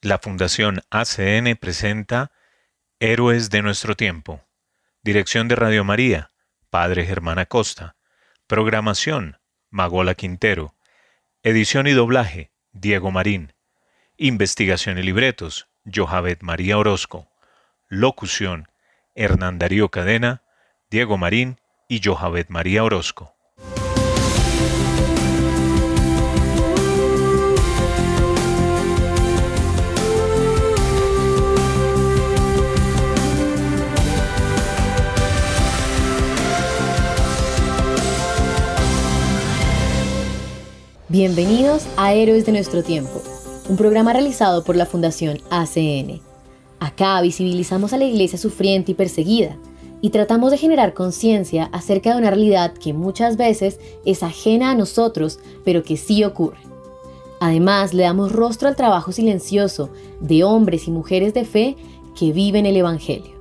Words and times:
La 0.00 0.18
Fundación 0.18 0.82
ACN 0.90 1.56
presenta 1.56 2.30
Héroes 3.00 3.50
de 3.50 3.62
nuestro 3.62 3.96
tiempo. 3.96 4.44
Dirección 5.02 5.48
de 5.48 5.56
Radio 5.56 5.82
María, 5.82 6.30
Padre 6.70 7.04
Germán 7.04 7.40
Acosta. 7.40 7.96
Programación, 8.46 9.38
Magola 9.70 10.14
Quintero. 10.14 10.76
Edición 11.42 11.88
y 11.88 11.94
doblaje, 11.94 12.52
Diego 12.70 13.10
Marín. 13.10 13.54
Investigación 14.16 14.98
y 14.98 15.02
libretos, 15.02 15.66
Johavet 15.84 16.42
María 16.42 16.78
Orozco. 16.78 17.28
Locución, 17.88 18.68
Hernán 19.16 19.58
Darío 19.58 19.88
Cadena, 19.88 20.42
Diego 20.90 21.18
Marín 21.18 21.60
y 21.88 22.00
Johavet 22.04 22.50
María 22.50 22.84
Orozco. 22.84 23.34
Bienvenidos 41.10 41.86
a 41.96 42.12
Héroes 42.12 42.44
de 42.44 42.52
nuestro 42.52 42.82
tiempo, 42.82 43.22
un 43.66 43.78
programa 43.78 44.12
realizado 44.12 44.62
por 44.62 44.76
la 44.76 44.84
Fundación 44.84 45.38
ACN. 45.48 46.20
Acá 46.80 47.18
visibilizamos 47.22 47.94
a 47.94 47.96
la 47.96 48.04
iglesia 48.04 48.38
sufriente 48.38 48.92
y 48.92 48.94
perseguida 48.94 49.56
y 50.02 50.10
tratamos 50.10 50.50
de 50.50 50.58
generar 50.58 50.92
conciencia 50.92 51.70
acerca 51.72 52.12
de 52.12 52.18
una 52.18 52.28
realidad 52.28 52.74
que 52.74 52.92
muchas 52.92 53.38
veces 53.38 53.80
es 54.04 54.22
ajena 54.22 54.70
a 54.70 54.74
nosotros, 54.74 55.38
pero 55.64 55.82
que 55.82 55.96
sí 55.96 56.24
ocurre. 56.24 56.58
Además, 57.40 57.94
le 57.94 58.02
damos 58.02 58.30
rostro 58.30 58.68
al 58.68 58.76
trabajo 58.76 59.10
silencioso 59.10 59.88
de 60.20 60.44
hombres 60.44 60.88
y 60.88 60.90
mujeres 60.90 61.32
de 61.32 61.46
fe 61.46 61.76
que 62.18 62.32
viven 62.32 62.66
el 62.66 62.76
Evangelio. 62.76 63.32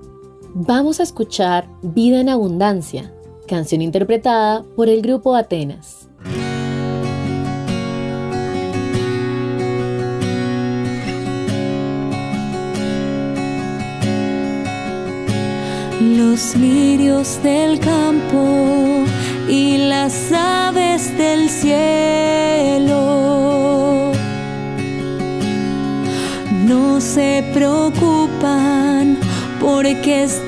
Vamos 0.54 1.02
a 1.02 1.04
escuchar 1.04 1.68
Vida 1.82 2.22
en 2.22 2.30
Abundancia, 2.30 3.14
canción 3.46 3.82
interpretada 3.82 4.64
por 4.78 4.88
el 4.88 5.02
grupo 5.02 5.36
Atenas. 5.36 6.08
Los 16.18 16.56
lirios 16.56 17.42
del 17.44 17.80
campo 17.80 19.06
y 19.48 19.78
las 19.78 20.32
aves 20.32 21.16
del 21.16 21.48
cielo. 21.48 23.02
No 26.66 27.00
se 27.00 27.44
preocupan 27.54 29.18
porque 29.62 30.24
están 30.24 30.47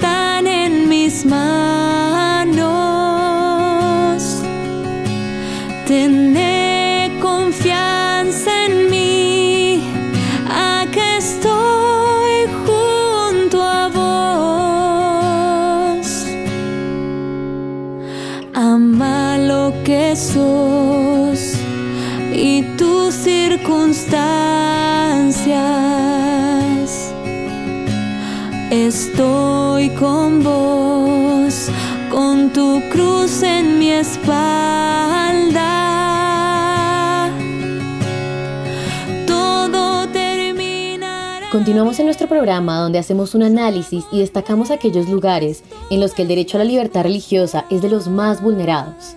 Continuamos 41.70 42.00
en 42.00 42.08
nuestro 42.08 42.28
programa 42.28 42.80
donde 42.80 42.98
hacemos 42.98 43.36
un 43.36 43.44
análisis 43.44 44.04
y 44.12 44.22
destacamos 44.22 44.72
aquellos 44.72 45.08
lugares 45.08 45.64
en 45.92 46.00
los 46.00 46.16
que 46.16 46.24
el 46.24 46.28
derecho 46.28 46.58
a 46.58 46.64
la 46.64 46.66
libertad 46.66 47.04
religiosa 47.04 47.66
es 47.70 47.84
de 47.84 47.90
los 47.90 48.08
más 48.08 48.42
vulnerados. 48.42 49.16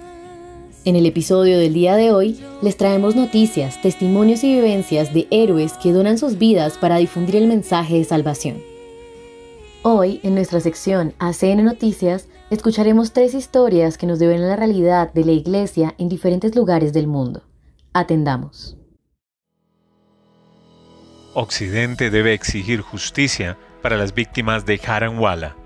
En 0.85 0.95
el 0.95 1.07
episodio 1.07 1.59
del 1.59 1.73
día 1.73 1.97
de 1.97 2.13
hoy 2.13 2.39
les 2.61 2.77
traemos 2.77 3.17
noticias, 3.17 3.81
testimonios 3.81 4.45
y 4.45 4.53
vivencias 4.53 5.15
de 5.15 5.29
héroes 5.31 5.73
que 5.83 5.93
donan 5.93 6.19
sus 6.19 6.37
vidas 6.37 6.77
para 6.77 6.99
difundir 6.99 7.37
el 7.37 7.47
mensaje 7.47 7.95
de 7.95 8.05
salvación. 8.05 8.59
Hoy, 9.83 10.21
en 10.23 10.35
nuestra 10.35 10.61
sección 10.61 11.15
ACN 11.21 11.65
Noticias, 11.65 12.29
escucharemos 12.51 13.15
tres 13.15 13.33
historias 13.33 13.97
que 13.97 14.07
nos 14.07 14.19
deben 14.19 14.47
la 14.47 14.57
realidad 14.57 15.11
de 15.15 15.25
la 15.25 15.33
Iglesia 15.33 15.95
en 15.97 16.11
diferentes 16.11 16.55
lugares 16.55 16.93
del 16.93 17.07
mundo. 17.07 17.45
Atendamos. 17.95 18.77
Occidente 21.35 22.11
debe 22.11 22.35
exigir 22.35 22.83
justicia 22.83 23.57
para 23.81 23.97
las 23.97 24.13
víctimas 24.13 24.67
de 24.67 24.77
Jaranwala. 24.77 25.57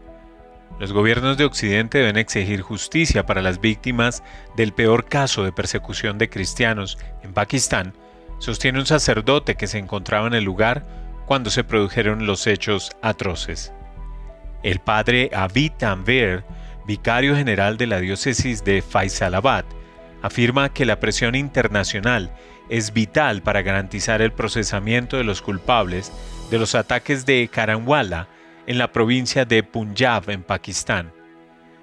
Los 0.78 0.92
gobiernos 0.92 1.36
de 1.36 1.44
Occidente 1.44 1.98
deben 1.98 2.18
exigir 2.18 2.60
justicia 2.60 3.26
para 3.26 3.42
las 3.42 3.60
víctimas 3.60 4.22
del 4.56 4.72
peor 4.72 5.06
caso 5.06 5.42
de 5.42 5.50
persecución 5.50 6.18
de 6.18 6.28
cristianos 6.28 6.98
en 7.24 7.32
Pakistán, 7.32 7.94
sostiene 8.38 8.78
un 8.78 8.86
sacerdote 8.86 9.56
que 9.56 9.66
se 9.66 9.78
encontraba 9.78 10.28
en 10.28 10.34
el 10.34 10.44
lugar 10.44 10.84
cuando 11.26 11.50
se 11.50 11.64
produjeron 11.64 12.26
los 12.26 12.46
hechos 12.46 12.92
atroces. 13.02 13.72
El 14.62 14.78
padre 14.78 15.30
Abid 15.34 15.72
Tanver, 15.72 16.44
vicario 16.86 17.34
general 17.34 17.76
de 17.76 17.88
la 17.88 17.98
diócesis 17.98 18.62
de 18.62 18.82
Faisalabad, 18.82 19.64
afirma 20.22 20.72
que 20.72 20.84
la 20.84 21.00
presión 21.00 21.34
internacional 21.34 22.30
es 22.68 22.92
vital 22.92 23.42
para 23.42 23.62
garantizar 23.62 24.22
el 24.22 24.32
procesamiento 24.32 25.16
de 25.16 25.24
los 25.24 25.42
culpables 25.42 26.12
de 26.50 26.58
los 26.58 26.74
ataques 26.74 27.26
de 27.26 27.48
Karanwala 27.48 28.28
en 28.66 28.78
la 28.78 28.92
provincia 28.92 29.44
de 29.44 29.62
Punjab, 29.62 30.30
en 30.30 30.42
Pakistán. 30.42 31.12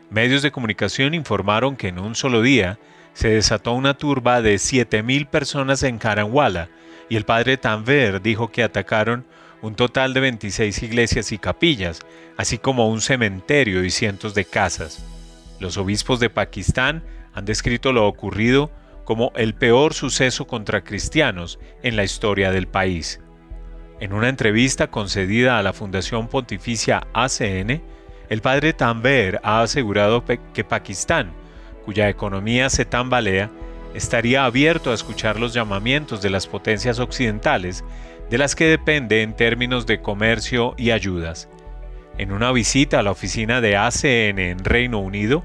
Medios 0.10 0.42
de 0.42 0.52
comunicación 0.52 1.14
informaron 1.14 1.76
que 1.76 1.88
en 1.88 2.00
un 2.00 2.16
solo 2.16 2.42
día 2.42 2.78
se 3.14 3.30
desató 3.30 3.74
una 3.74 3.94
turba 3.94 4.42
de 4.42 4.56
7.000 4.56 5.28
personas 5.28 5.84
en 5.84 5.98
Karanwala 5.98 6.70
y 7.10 7.16
el 7.16 7.26
padre 7.26 7.58
Tanver 7.58 8.22
dijo 8.22 8.52
que 8.52 8.64
atacaron 8.64 9.26
un 9.62 9.76
total 9.76 10.14
de 10.14 10.20
26 10.20 10.84
iglesias 10.84 11.32
y 11.32 11.38
capillas, 11.38 12.02
así 12.38 12.58
como 12.58 12.90
un 12.90 13.02
cementerio 13.02 13.84
y 13.84 13.92
cientos 13.92 14.34
de 14.34 14.46
casas. 14.46 15.04
Los 15.60 15.78
obispos 15.78 16.20
de 16.20 16.30
Pakistán 16.30 17.04
han 17.34 17.46
descrito 17.46 17.94
lo 17.94 18.08
ocurrido 18.08 18.72
como 19.04 19.32
el 19.36 19.54
peor 19.54 19.94
suceso 19.94 20.48
contra 20.48 20.84
cristianos 20.84 21.60
en 21.82 21.96
la 21.96 22.04
historia 22.04 22.52
del 22.52 22.68
país. 22.68 23.20
En 24.00 24.14
una 24.14 24.30
entrevista 24.30 24.88
concedida 24.88 25.58
a 25.58 25.64
la 25.64 25.74
Fundación 25.74 26.28
Pontificia 26.28 27.08
ACN, 27.14 27.82
el 28.30 28.42
padre 28.42 28.74
Tanver 28.74 29.40
ha 29.44 29.62
asegurado 29.62 30.24
que 30.26 30.64
Pakistán, 30.64 31.32
cuya 31.86 32.10
economía 32.10 32.70
se 32.70 32.86
tambalea, 32.86 33.50
estaría 33.94 34.46
abierto 34.46 34.92
a 34.92 34.96
escuchar 34.96 35.40
los 35.40 35.54
llamamientos 35.54 36.22
de 36.22 36.30
las 36.30 36.48
potencias 36.48 37.00
occidentales 37.00 37.84
de 38.30 38.38
las 38.38 38.56
que 38.56 38.66
depende 38.66 39.22
en 39.22 39.36
términos 39.36 39.86
de 39.86 40.02
comercio 40.02 40.74
y 40.78 40.92
ayudas. 40.92 41.50
En 42.18 42.32
una 42.32 42.52
visita 42.52 43.00
a 43.00 43.04
la 43.04 43.12
oficina 43.12 43.62
de 43.62 43.76
ACN 43.76 44.40
en 44.40 44.64
Reino 44.64 45.00
Unido, 45.00 45.44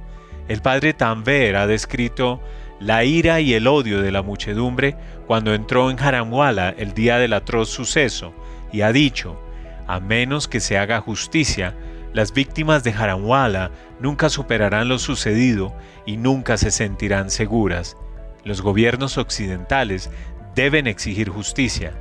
el 0.49 0.63
padre 0.63 0.95
Tanver 0.95 1.57
ha 1.57 1.67
descrito 1.67 2.41
la 2.81 3.05
ira 3.05 3.41
y 3.41 3.55
el 3.55 3.66
odio 3.66 4.03
de 4.03 4.12
la 4.12 4.22
muchedumbre 4.22 4.97
cuando 5.27 5.55
entró 5.55 5.91
en 5.91 5.99
Haramwala 5.99 6.71
el 6.71 6.94
día 6.94 7.19
del 7.19 7.33
atroz 7.33 7.69
suceso 7.69 8.33
y 8.72 8.83
ha 8.83 8.93
dicho, 8.93 9.41
a 9.87 10.00
menos 10.00 10.49
que 10.49 10.61
se 10.61 10.79
haga 10.79 11.00
justicia, 11.00 11.75
las 12.12 12.32
víctimas 12.32 12.85
de 12.85 12.93
Haramwala 12.93 13.70
nunca 14.00 14.29
superarán 14.29 14.88
lo 14.88 14.99
sucedido 14.99 15.75
y 16.06 16.17
nunca 16.17 16.56
se 16.56 16.70
sentirán 16.70 17.31
seguras. 17.31 17.97
Los 18.44 18.62
gobiernos 18.62 19.19
occidentales 19.19 20.11
deben 20.55 20.87
exigir 20.87 21.29
justicia. 21.29 21.93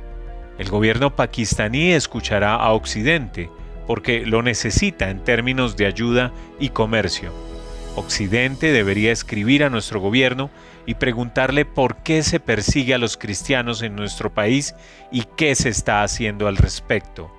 El 0.58 0.68
gobierno 0.70 1.14
pakistaní 1.14 1.92
escuchará 1.92 2.54
a 2.54 2.72
Occidente 2.72 3.50
porque 3.86 4.26
lo 4.26 4.42
necesita 4.42 5.10
en 5.10 5.24
términos 5.24 5.76
de 5.76 5.86
ayuda 5.86 6.32
y 6.58 6.70
comercio. 6.70 7.32
Occidente 7.96 8.72
debería 8.72 9.12
escribir 9.12 9.64
a 9.64 9.70
nuestro 9.70 10.00
gobierno 10.00 10.50
y 10.88 10.94
preguntarle 10.94 11.66
por 11.66 11.96
qué 11.96 12.22
se 12.22 12.40
persigue 12.40 12.94
a 12.94 12.98
los 12.98 13.18
cristianos 13.18 13.82
en 13.82 13.94
nuestro 13.94 14.32
país 14.32 14.74
y 15.12 15.24
qué 15.36 15.54
se 15.54 15.68
está 15.68 16.02
haciendo 16.02 16.48
al 16.48 16.56
respecto. 16.56 17.30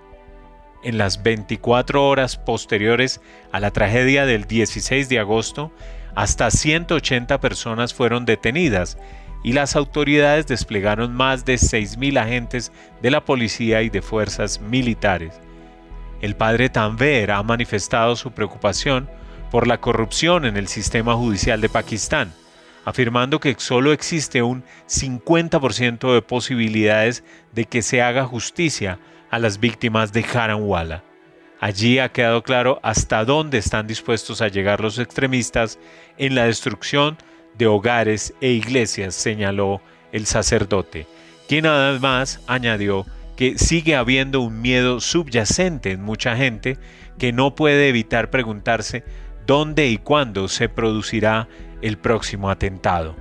En 0.83 0.99
las 0.99 1.23
24 1.23 2.07
horas 2.07 2.37
posteriores 2.37 3.21
a 3.51 3.59
la 3.59 3.71
tragedia 3.71 4.27
del 4.27 4.45
16 4.45 5.09
de 5.09 5.17
agosto, 5.17 5.71
hasta 6.13 6.51
180 6.51 7.41
personas 7.41 7.91
fueron 7.91 8.23
detenidas 8.23 8.99
y 9.43 9.53
las 9.53 9.75
autoridades 9.75 10.45
desplegaron 10.45 11.15
más 11.15 11.43
de 11.43 11.55
6.000 11.55 12.19
agentes 12.19 12.71
de 13.01 13.09
la 13.09 13.25
policía 13.25 13.81
y 13.81 13.89
de 13.89 14.03
fuerzas 14.03 14.61
militares. 14.61 15.41
El 16.21 16.35
padre 16.35 16.69
Tanver 16.69 17.31
ha 17.31 17.41
manifestado 17.41 18.15
su 18.15 18.29
preocupación 18.29 19.09
por 19.49 19.65
la 19.65 19.81
corrupción 19.81 20.45
en 20.45 20.55
el 20.55 20.67
sistema 20.67 21.15
judicial 21.15 21.61
de 21.61 21.69
Pakistán, 21.69 22.31
afirmando 22.85 23.39
que 23.39 23.55
solo 23.57 23.93
existe 23.93 24.41
un 24.41 24.63
50% 24.87 26.13
de 26.13 26.21
posibilidades 26.21 27.23
de 27.53 27.65
que 27.65 27.81
se 27.81 28.01
haga 28.01 28.25
justicia 28.25 28.99
a 29.29 29.39
las 29.39 29.59
víctimas 29.59 30.13
de 30.13 30.25
Haranwala. 30.25 31.03
Allí 31.59 31.99
ha 31.99 32.09
quedado 32.09 32.41
claro 32.41 32.79
hasta 32.83 33.25
dónde 33.25 33.57
están 33.57 33.85
dispuestos 33.85 34.41
a 34.41 34.47
llegar 34.47 34.79
los 34.79 34.97
extremistas 34.97 35.77
en 36.17 36.35
la 36.35 36.45
destrucción 36.45 37.17
de 37.57 37.67
hogares 37.67 38.33
e 38.39 38.51
iglesias, 38.51 39.13
señaló 39.13 39.81
el 40.13 40.25
sacerdote, 40.25 41.05
quien 41.47 41.65
además 41.65 42.39
añadió 42.47 43.05
que 43.35 43.57
sigue 43.57 43.95
habiendo 43.95 44.41
un 44.41 44.61
miedo 44.61 44.99
subyacente 44.99 45.91
en 45.91 46.01
mucha 46.01 46.35
gente 46.35 46.77
que 47.17 47.31
no 47.31 47.55
puede 47.55 47.89
evitar 47.89 48.29
preguntarse 48.29 49.03
dónde 49.49 49.87
y 49.87 49.97
cuándo 49.97 50.47
se 50.47 50.69
producirá 50.69 51.47
el 51.81 51.97
próximo 51.97 52.51
atentado. 52.51 53.15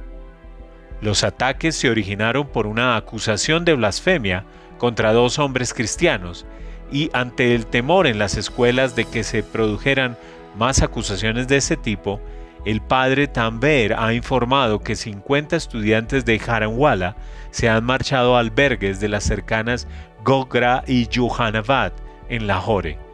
Los 1.01 1.25
ataques 1.25 1.75
se 1.75 1.89
originaron 1.89 2.49
por 2.49 2.67
una 2.67 2.97
acusación 2.97 3.65
de 3.65 3.73
blasfemia 3.73 4.45
contra 4.77 5.15
dos 5.15 5.39
hombres 5.39 5.73
cristianos 5.73 6.45
y 6.93 7.09
ante 7.15 7.55
el 7.55 7.65
temor 7.65 8.07
en 8.07 8.19
las 8.19 8.37
escuelas 8.37 8.95
de 8.95 9.07
que 9.07 9.25
se 9.25 9.43
produjeran 9.43 10.19
más 10.55 10.83
acusaciones 10.83 11.49
de 11.49 11.57
ese 11.57 11.79
tipo, 11.79 12.21
el 12.67 12.83
padre 12.83 13.27
Tamber 13.27 13.95
ha 13.95 14.13
informado 14.13 14.81
que 14.81 14.97
50 14.97 15.57
estudiantes 15.57 16.27
de 16.27 16.39
Haranwala 16.47 17.17
se 17.53 17.71
han 17.71 17.85
marchado 17.85 18.37
a 18.37 18.41
albergues 18.41 19.01
de 19.01 19.09
las 19.09 19.25
cercanas 19.25 19.89
Gogra 20.25 20.85
y 20.87 21.09
Juhanabad 21.11 21.95
en 22.29 22.47
Lahore. 22.47 23.08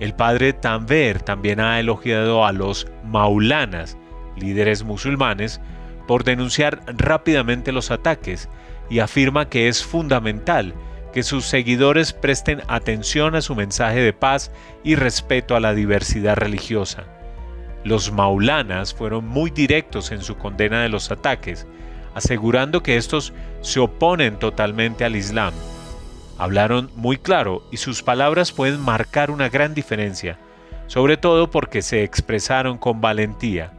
El 0.00 0.14
padre 0.14 0.52
Tamber 0.52 1.22
también 1.22 1.60
ha 1.60 1.78
elogiado 1.78 2.44
a 2.44 2.52
los 2.52 2.86
maulanas, 3.04 3.96
líderes 4.36 4.82
musulmanes, 4.82 5.60
por 6.06 6.24
denunciar 6.24 6.80
rápidamente 6.86 7.72
los 7.72 7.90
ataques 7.90 8.48
y 8.90 8.98
afirma 8.98 9.48
que 9.48 9.68
es 9.68 9.84
fundamental 9.84 10.74
que 11.12 11.22
sus 11.22 11.44
seguidores 11.44 12.12
presten 12.12 12.62
atención 12.66 13.36
a 13.36 13.40
su 13.40 13.54
mensaje 13.54 14.00
de 14.00 14.12
paz 14.12 14.50
y 14.82 14.96
respeto 14.96 15.54
a 15.54 15.60
la 15.60 15.72
diversidad 15.72 16.36
religiosa. 16.36 17.04
Los 17.84 18.10
maulanas 18.10 18.92
fueron 18.92 19.26
muy 19.26 19.50
directos 19.50 20.10
en 20.10 20.22
su 20.22 20.36
condena 20.36 20.82
de 20.82 20.88
los 20.88 21.12
ataques, 21.12 21.66
asegurando 22.14 22.82
que 22.82 22.96
estos 22.96 23.32
se 23.60 23.78
oponen 23.78 24.38
totalmente 24.38 25.04
al 25.04 25.14
Islam. 25.14 25.54
Hablaron 26.38 26.90
muy 26.96 27.16
claro 27.16 27.62
y 27.70 27.76
sus 27.76 28.02
palabras 28.02 28.52
pueden 28.52 28.80
marcar 28.80 29.30
una 29.30 29.48
gran 29.48 29.74
diferencia, 29.74 30.38
sobre 30.86 31.16
todo 31.16 31.50
porque 31.50 31.82
se 31.82 32.02
expresaron 32.02 32.78
con 32.78 33.00
valentía. 33.00 33.72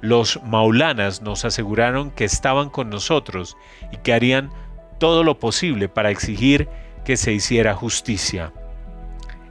Los 0.00 0.42
maulanas 0.42 1.22
nos 1.22 1.44
aseguraron 1.44 2.10
que 2.10 2.24
estaban 2.24 2.70
con 2.70 2.90
nosotros 2.90 3.56
y 3.92 3.98
que 3.98 4.12
harían 4.12 4.50
todo 4.98 5.24
lo 5.24 5.38
posible 5.38 5.88
para 5.88 6.10
exigir 6.10 6.68
que 7.04 7.16
se 7.16 7.32
hiciera 7.32 7.74
justicia. 7.74 8.52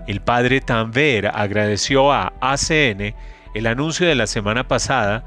El 0.07 0.21
padre 0.21 0.61
Tanver 0.61 1.27
agradeció 1.27 2.11
a 2.11 2.33
ACN 2.41 3.15
el 3.53 3.67
anuncio 3.67 4.07
de 4.07 4.15
la 4.15 4.27
semana 4.27 4.67
pasada 4.67 5.23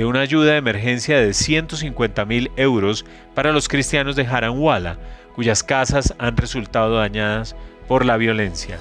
de 0.00 0.06
una 0.06 0.20
ayuda 0.20 0.52
de 0.52 0.56
emergencia 0.56 1.20
de 1.20 1.34
150 1.34 2.24
mil 2.24 2.50
euros 2.56 3.04
para 3.34 3.52
los 3.52 3.68
cristianos 3.68 4.16
de 4.16 4.26
Haranwala, 4.26 4.98
cuyas 5.34 5.62
casas 5.62 6.14
han 6.16 6.38
resultado 6.38 6.96
dañadas 6.96 7.54
por 7.86 8.06
la 8.06 8.16
violencia. 8.16 8.78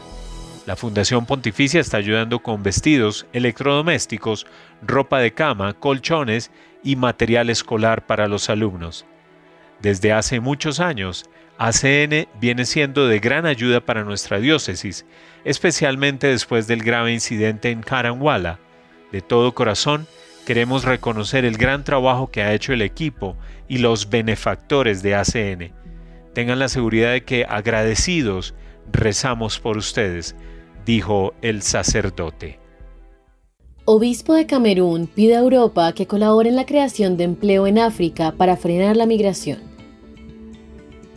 La 0.65 0.77
Fundación 0.77 1.25
Pontificia 1.25 1.81
está 1.81 1.97
ayudando 1.97 2.39
con 2.39 2.63
vestidos, 2.63 3.25
electrodomésticos, 3.33 4.47
ropa 4.81 5.19
de 5.19 5.33
cama, 5.33 5.73
colchones 5.73 6.51
y 6.85 6.95
material 6.95 7.49
escolar 7.49 8.07
para 8.07 8.29
los 8.29 8.49
alumnos. 8.49 9.05
Desde 9.81 10.13
hace 10.13 10.39
muchos 10.39 10.79
años, 10.79 11.25
ACN 11.57 12.29
viene 12.39 12.63
siendo 12.63 13.09
de 13.09 13.19
gran 13.19 13.45
ayuda 13.45 13.81
para 13.81 14.05
nuestra 14.05 14.39
diócesis, 14.39 15.05
especialmente 15.43 16.27
después 16.27 16.65
del 16.67 16.81
grave 16.81 17.11
incidente 17.11 17.71
en 17.71 17.81
Karanwala. 17.81 18.57
De 19.11 19.19
todo 19.19 19.53
corazón, 19.53 20.07
queremos 20.49 20.83
reconocer 20.83 21.45
el 21.45 21.57
gran 21.57 21.83
trabajo 21.83 22.31
que 22.31 22.41
ha 22.41 22.55
hecho 22.55 22.73
el 22.73 22.81
equipo 22.81 23.35
y 23.67 23.77
los 23.77 24.09
benefactores 24.09 25.03
de 25.03 25.13
ACN. 25.13 25.71
Tengan 26.33 26.57
la 26.57 26.69
seguridad 26.69 27.11
de 27.11 27.23
que 27.23 27.45
agradecidos 27.47 28.55
rezamos 28.91 29.59
por 29.59 29.77
ustedes, 29.77 30.35
dijo 30.87 31.35
el 31.43 31.61
sacerdote. 31.61 32.57
Obispo 33.85 34.33
de 34.33 34.47
Camerún 34.47 35.05
pide 35.05 35.35
a 35.35 35.41
Europa 35.41 35.93
que 35.93 36.07
colabore 36.07 36.49
en 36.49 36.55
la 36.55 36.65
creación 36.65 37.15
de 37.15 37.25
empleo 37.25 37.67
en 37.67 37.77
África 37.77 38.31
para 38.31 38.57
frenar 38.57 38.97
la 38.97 39.05
migración. 39.05 39.59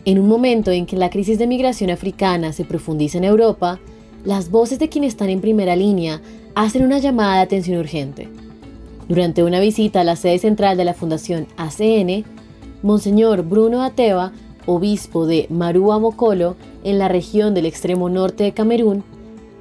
En 0.05 0.19
un 0.19 0.27
momento 0.27 0.69
en 0.69 0.85
que 0.85 0.95
la 0.95 1.09
crisis 1.09 1.39
de 1.39 1.47
migración 1.47 1.89
africana 1.89 2.53
se 2.53 2.65
profundiza 2.65 3.17
en 3.17 3.23
Europa, 3.23 3.79
las 4.25 4.51
voces 4.51 4.77
de 4.77 4.89
quienes 4.89 5.13
están 5.13 5.29
en 5.29 5.41
primera 5.41 5.75
línea 5.75 6.21
hacen 6.53 6.83
una 6.83 6.99
llamada 6.99 7.37
de 7.37 7.41
atención 7.41 7.79
urgente. 7.79 8.29
Durante 9.09 9.43
una 9.43 9.59
visita 9.59 10.01
a 10.01 10.03
la 10.03 10.15
sede 10.15 10.39
central 10.39 10.77
de 10.77 10.85
la 10.85 10.93
Fundación 10.93 11.47
ACN, 11.57 12.23
Monseñor 12.81 13.43
Bruno 13.43 13.81
Ateva, 13.83 14.31
obispo 14.65 15.25
de 15.25 15.47
Marúa 15.49 15.99
Mokolo, 15.99 16.55
en 16.83 16.99
la 16.99 17.09
región 17.09 17.53
del 17.53 17.65
extremo 17.65 18.09
norte 18.09 18.45
de 18.45 18.53
Camerún, 18.53 19.03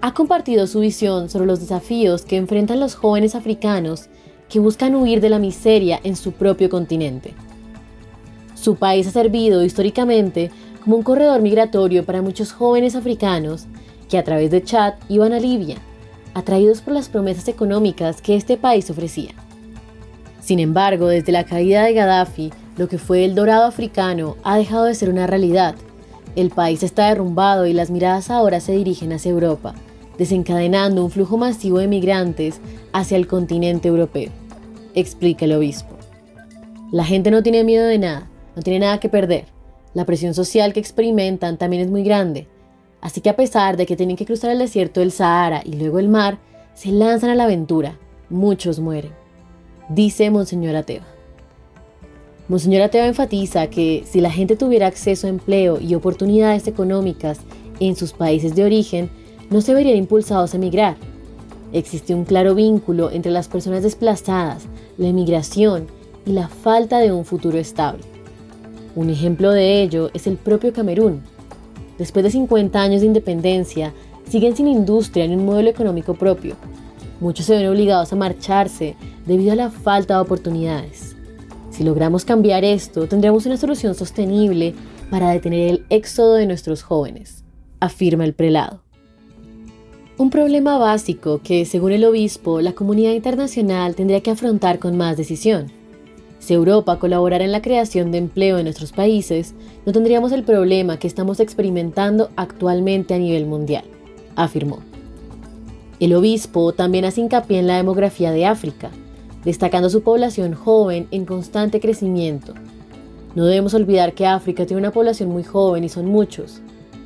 ha 0.01 0.15
compartido 0.15 0.67
su 0.67 0.81
visión 0.81 1.29
sobre 1.29 1.47
los 1.47 1.61
desafíos 1.61 2.23
que 2.25 2.37
enfrentan 2.37 2.81
los 2.81 2.95
jóvenes 2.95 3.35
africanos 3.35 4.09
que 4.49 4.61
buscan 4.61 4.95
huir 4.95 5.21
de 5.21 5.31
la 5.31 5.39
miseria 5.39 5.99
en 6.05 6.15
su 6.15 6.33
propio 6.33 6.69
continente. 6.69 7.35
Su 8.55 8.77
país 8.77 9.07
ha 9.09 9.11
servido 9.11 9.65
históricamente 9.65 10.51
como 10.85 10.97
un 10.97 11.03
corredor 11.03 11.41
migratorio 11.41 12.05
para 12.05 12.23
muchos 12.23 12.53
jóvenes 12.53 12.95
africanos 12.95 13.67
que 14.09 14.19
a 14.19 14.25
través 14.25 14.51
de 14.51 14.63
Chad 14.63 14.95
iban 15.09 15.33
a 15.33 15.41
Libia, 15.41 15.79
atraídos 16.35 16.81
por 16.81 16.95
las 16.95 17.09
promesas 17.09 17.49
económicas 17.49 18.23
que 18.23 18.37
este 18.37 18.57
país 18.57 18.89
ofrecía. 18.91 19.33
Sin 20.41 20.59
embargo, 20.59 21.09
desde 21.09 21.33
la 21.33 21.45
caída 21.45 21.85
de 21.85 21.95
Gaddafi, 21.95 22.53
lo 22.77 22.89
que 22.89 22.99
fue 22.99 23.25
el 23.25 23.35
dorado 23.35 23.65
africano 23.65 24.37
ha 24.43 24.57
dejado 24.57 24.85
de 24.85 24.95
ser 24.95 25.09
una 25.11 25.27
realidad. 25.27 25.75
El 26.35 26.51
país 26.51 26.83
está 26.83 27.09
derrumbado 27.09 27.67
y 27.67 27.73
las 27.73 27.91
miradas 27.91 28.31
ahora 28.31 28.61
se 28.61 28.73
dirigen 28.73 29.13
hacia 29.13 29.31
Europa, 29.31 29.75
desencadenando 30.19 31.05
un 31.05 31.11
flujo 31.11 31.37
masivo 31.37 31.79
de 31.79 31.89
migrantes 31.89 32.61
hacia 32.93 33.17
el 33.17 33.27
continente 33.27 33.89
europeo, 33.89 34.31
explica 34.95 35.45
el 35.45 35.53
obispo. 35.53 35.97
La 36.91 37.05
gente 37.05 37.31
no 37.31 37.43
tiene 37.43 37.65
miedo 37.65 37.87
de 37.87 37.99
nada, 37.99 38.29
no 38.57 38.63
tiene 38.63 38.81
nada 38.81 39.01
que 39.01 39.09
perder. 39.09 39.47
La 39.95 40.07
presión 40.07 40.35
social 40.35 40.73
que 40.73 40.81
experimentan 40.81 41.59
también 41.59 41.83
es 41.83 41.91
muy 41.91 42.03
grande. 42.03 42.49
Así 43.03 43.21
que 43.21 43.29
a 43.29 43.37
pesar 43.37 43.77
de 43.77 43.85
que 43.85 43.97
tienen 43.97 44.17
que 44.17 44.25
cruzar 44.25 44.51
el 44.51 44.61
desierto 44.61 45.01
del 45.01 45.13
Sahara 45.13 45.61
y 45.65 45.75
luego 45.75 45.99
el 45.99 46.09
mar, 46.09 46.39
se 46.75 46.91
lanzan 46.91 47.31
a 47.31 47.35
la 47.35 47.45
aventura. 47.45 47.99
Muchos 48.31 48.79
mueren. 48.79 49.11
Dice 49.91 50.31
Monseñor 50.31 50.77
Ateva. 50.77 51.05
Monseñor 52.49 52.83
Ateva 52.83 53.07
enfatiza 53.07 53.67
que 53.67 54.05
si 54.07 54.21
la 54.21 54.31
gente 54.31 54.57
tuviera 54.57 54.87
acceso 54.87 55.27
a 55.27 55.31
empleo 55.31 55.81
y 55.81 55.95
oportunidades 55.95 56.67
económicas 56.67 57.41
en 57.81 57.97
sus 57.97 58.13
países 58.13 58.55
de 58.55 58.65
origen, 58.65 59.11
no 59.51 59.61
se 59.61 59.75
verían 59.75 59.97
impulsados 59.97 60.55
a 60.55 60.57
emigrar. 60.57 60.97
Existe 61.73 62.15
un 62.15 62.25
claro 62.25 62.55
vínculo 62.55 63.11
entre 63.11 63.33
las 63.33 63.49
personas 63.49 63.83
desplazadas, 63.83 64.65
la 64.97 65.09
emigración 65.09 65.89
y 66.25 66.33
la 66.33 66.49
falta 66.49 67.01
de 67.01 67.13
un 67.13 67.25
futuro 67.25 67.59
estable. 67.59 68.03
Un 68.95 69.11
ejemplo 69.11 69.51
de 69.51 69.83
ello 69.83 70.11
es 70.15 70.27
el 70.27 70.37
propio 70.37 70.73
Camerún. 70.73 71.23
Después 72.03 72.25
de 72.25 72.33
50 72.33 72.83
años 72.83 73.01
de 73.01 73.07
independencia, 73.07 73.95
siguen 74.29 74.57
sin 74.57 74.67
industria 74.67 75.25
ni 75.29 75.37
un 75.37 75.45
modelo 75.45 75.71
económico 75.71 76.15
propio. 76.15 76.57
Muchos 77.21 77.47
se 77.47 77.55
ven 77.55 77.69
obligados 77.69 78.13
a 78.13 78.17
marcharse 78.17 78.97
debido 79.25 79.53
a 79.53 79.55
la 79.55 79.71
falta 79.71 80.15
de 80.15 80.21
oportunidades. 80.21 81.15
Si 81.71 81.85
logramos 81.85 82.25
cambiar 82.25 82.65
esto, 82.65 83.07
tendremos 83.07 83.47
una 83.47 83.57
solución 83.57 83.95
sostenible 83.95 84.75
para 85.11 85.31
detener 85.31 85.71
el 85.71 85.87
éxodo 85.91 86.35
de 86.35 86.47
nuestros 86.47 86.83
jóvenes, 86.83 87.45
afirma 87.79 88.25
el 88.25 88.35
prelado. 88.35 88.83
Un 90.19 90.31
problema 90.31 90.79
básico 90.79 91.41
que, 91.41 91.65
según 91.67 91.93
el 91.93 92.05
obispo, 92.05 92.61
la 92.61 92.73
comunidad 92.73 93.13
internacional 93.13 93.95
tendría 93.95 94.23
que 94.23 94.33
afrontar 94.33 94.81
con 94.81 94.97
más 94.97 95.17
decisión 95.17 95.71
si 96.43 96.55
Europa 96.55 96.99
colaborara 96.99 97.45
en 97.45 97.53
la 97.53 97.63
creación 97.63 98.11
de 98.11 98.19
empleo 98.19 98.59
en 98.59 98.65
nuestros 98.65 98.91
países, 98.91 99.55
no 99.87 99.93
tendríamos 99.93 100.33
el 100.33 100.43
problema 100.43 100.99
que 100.99 101.07
estamos 101.07 101.39
experimentando 101.39 102.31
actualmente 102.35 103.15
a 103.15 103.19
nivel 103.19 103.47
mundial, 103.47 103.85
afirmó. 104.35 104.81
El 106.01 106.13
obispo 106.15 106.73
también 106.73 107.05
hace 107.05 107.21
hincapié 107.21 107.61
en 107.61 107.69
la 107.69 107.77
demografía 107.77 108.33
de 108.33 108.45
África, 108.45 108.91
destacando 109.45 109.89
su 109.89 110.03
población 110.03 110.55
joven 110.55 111.07
en 111.13 111.27
constante 111.27 111.79
crecimiento. 111.79 112.55
No 113.37 113.45
debemos 113.45 113.73
olvidar 113.75 114.13
que 114.13 114.27
África 114.27 114.67
tiene 114.67 114.81
una 114.81 114.91
población 114.91 115.29
muy 115.29 115.45
joven 115.45 115.85
y 115.85 115.89
son 115.89 116.07
muchos. 116.07 116.61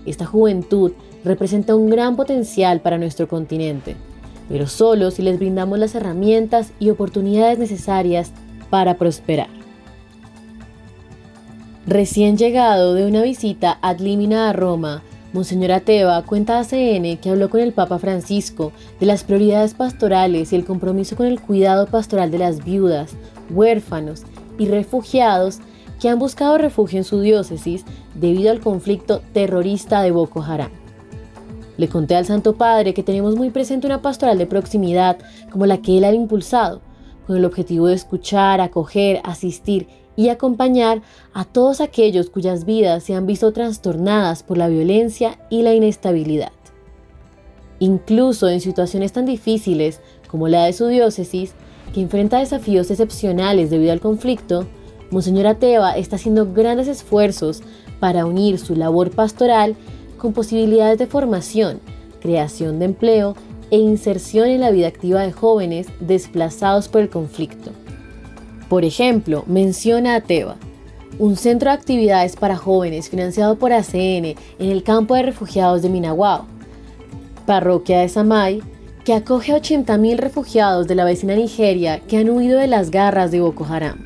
Esta 0.06 0.24
juventud 0.24 0.92
representa 1.24 1.76
un 1.76 1.90
gran 1.90 2.16
potencial 2.16 2.80
para 2.80 2.96
nuestro 2.96 3.28
continente, 3.28 3.96
pero 4.48 4.66
solo 4.66 5.10
si 5.10 5.20
les 5.20 5.38
brindamos 5.38 5.78
las 5.78 5.94
herramientas 5.94 6.72
y 6.78 6.88
oportunidades 6.88 7.58
necesarias 7.58 8.32
para 8.70 8.94
prosperar. 8.94 9.49
Recién 11.87 12.37
llegado 12.37 12.94
de 12.94 13.06
una 13.06 13.23
visita 13.23 13.78
ad 13.80 14.00
limina 14.00 14.50
a 14.50 14.52
Roma, 14.52 15.02
Monseñor 15.32 15.73
Ateva 15.73 16.23
cuenta 16.23 16.58
a 16.58 16.64
CN 16.64 17.18
que 17.18 17.30
habló 17.30 17.50
con 17.50 17.61
el 17.61 17.73
Papa 17.73 17.99
Francisco 17.99 18.73
de 18.99 19.06
las 19.06 19.23
prioridades 19.23 19.75
pastorales 19.75 20.52
y 20.52 20.56
el 20.56 20.64
compromiso 20.64 21.14
con 21.14 21.26
el 21.26 21.40
cuidado 21.40 21.87
pastoral 21.87 22.30
de 22.30 22.38
las 22.38 22.64
viudas, 22.64 23.14
huérfanos 23.50 24.23
y 24.58 24.66
refugiados 24.66 25.58
que 26.00 26.08
han 26.08 26.18
buscado 26.18 26.58
refugio 26.58 26.99
en 26.99 27.04
su 27.04 27.20
diócesis 27.20 27.85
debido 28.14 28.50
al 28.50 28.61
conflicto 28.61 29.20
terrorista 29.32 30.02
de 30.02 30.11
Boko 30.11 30.42
Haram. 30.42 30.70
Le 31.76 31.88
conté 31.88 32.16
al 32.16 32.25
Santo 32.25 32.54
Padre 32.54 32.94
que 32.94 33.02
tenemos 33.02 33.37
muy 33.37 33.50
presente 33.50 33.87
una 33.87 34.02
pastoral 34.02 34.38
de 34.38 34.46
proximidad 34.46 35.18
como 35.50 35.66
la 35.66 35.78
que 35.78 35.99
él 35.99 36.04
ha 36.04 36.12
impulsado, 36.12 36.80
con 37.26 37.37
el 37.37 37.45
objetivo 37.45 37.88
de 37.88 37.95
escuchar, 37.95 38.61
acoger, 38.61 39.21
asistir 39.25 39.88
y 40.16 40.28
acompañar 40.28 41.02
a 41.35 41.45
todos 41.45 41.80
aquellos 41.80 42.30
cuyas 42.30 42.64
vidas 42.64 43.02
se 43.04 43.14
han 43.14 43.26
visto 43.26 43.52
trastornadas 43.52 44.42
por 44.42 44.56
la 44.56 44.68
violencia 44.68 45.38
y 45.50 45.62
la 45.62 45.75
inestabilidad. 45.75 46.52
Incluso 47.78 48.49
en 48.49 48.61
situaciones 48.61 49.12
tan 49.12 49.26
difíciles 49.26 50.00
como 50.28 50.49
la 50.49 50.64
de 50.64 50.73
su 50.73 50.87
diócesis, 50.87 51.52
que 51.92 52.00
enfrenta 52.00 52.38
desafíos 52.38 52.90
excepcionales 52.90 53.71
debido 53.71 53.92
al 53.92 54.00
conflicto, 54.00 54.66
Monseñor 55.11 55.47
Ateva 55.47 55.97
está 55.97 56.16
haciendo 56.16 56.52
grandes 56.52 56.88
esfuerzos 56.88 57.62
para 58.00 58.26
unir 58.26 58.59
su 58.59 58.75
labor 58.75 59.11
pastoral 59.11 59.76
con 60.18 60.33
posibilidades 60.33 60.99
de 60.99 61.06
formación, 61.06 61.80
creación 62.21 62.78
de 62.78 62.87
empleo 62.87 63.37
e 63.70 63.78
inserción 63.78 64.49
en 64.49 64.61
la 64.61 64.70
vida 64.70 64.88
activa 64.88 65.23
de 65.23 65.32
jóvenes 65.32 65.88
desplazados 66.00 66.88
por 66.88 67.00
el 67.02 67.11
conflicto. 67.11 67.70
Por 68.68 68.85
ejemplo, 68.85 69.44
menciona 69.46 70.16
a 70.16 70.20
Teba, 70.20 70.56
un 71.18 71.37
centro 71.37 71.70
de 71.70 71.76
actividades 71.76 72.37
para 72.37 72.56
jóvenes 72.56 73.08
financiado 73.08 73.56
por 73.56 73.73
ACN 73.73 74.35
en 74.35 74.37
el 74.58 74.82
campo 74.82 75.14
de 75.14 75.23
refugiados 75.23 75.82
de 75.82 75.88
Minaguao, 75.88 76.46
parroquia 77.46 78.00
de 78.00 78.08
Samay, 78.08 78.62
que 79.04 79.14
acoge 79.14 79.52
a 79.52 79.61
80.000 79.61 80.16
refugiados 80.16 80.88
de 80.88 80.96
la 80.96 81.04
vecina 81.04 81.37
Nigeria 81.37 82.00
que 82.00 82.18
han 82.18 82.28
huido 82.28 82.58
de 82.58 82.66
las 82.66 82.90
garras 82.90 83.30
de 83.30 83.40
Boko 83.40 83.64
Haram. 83.64 84.04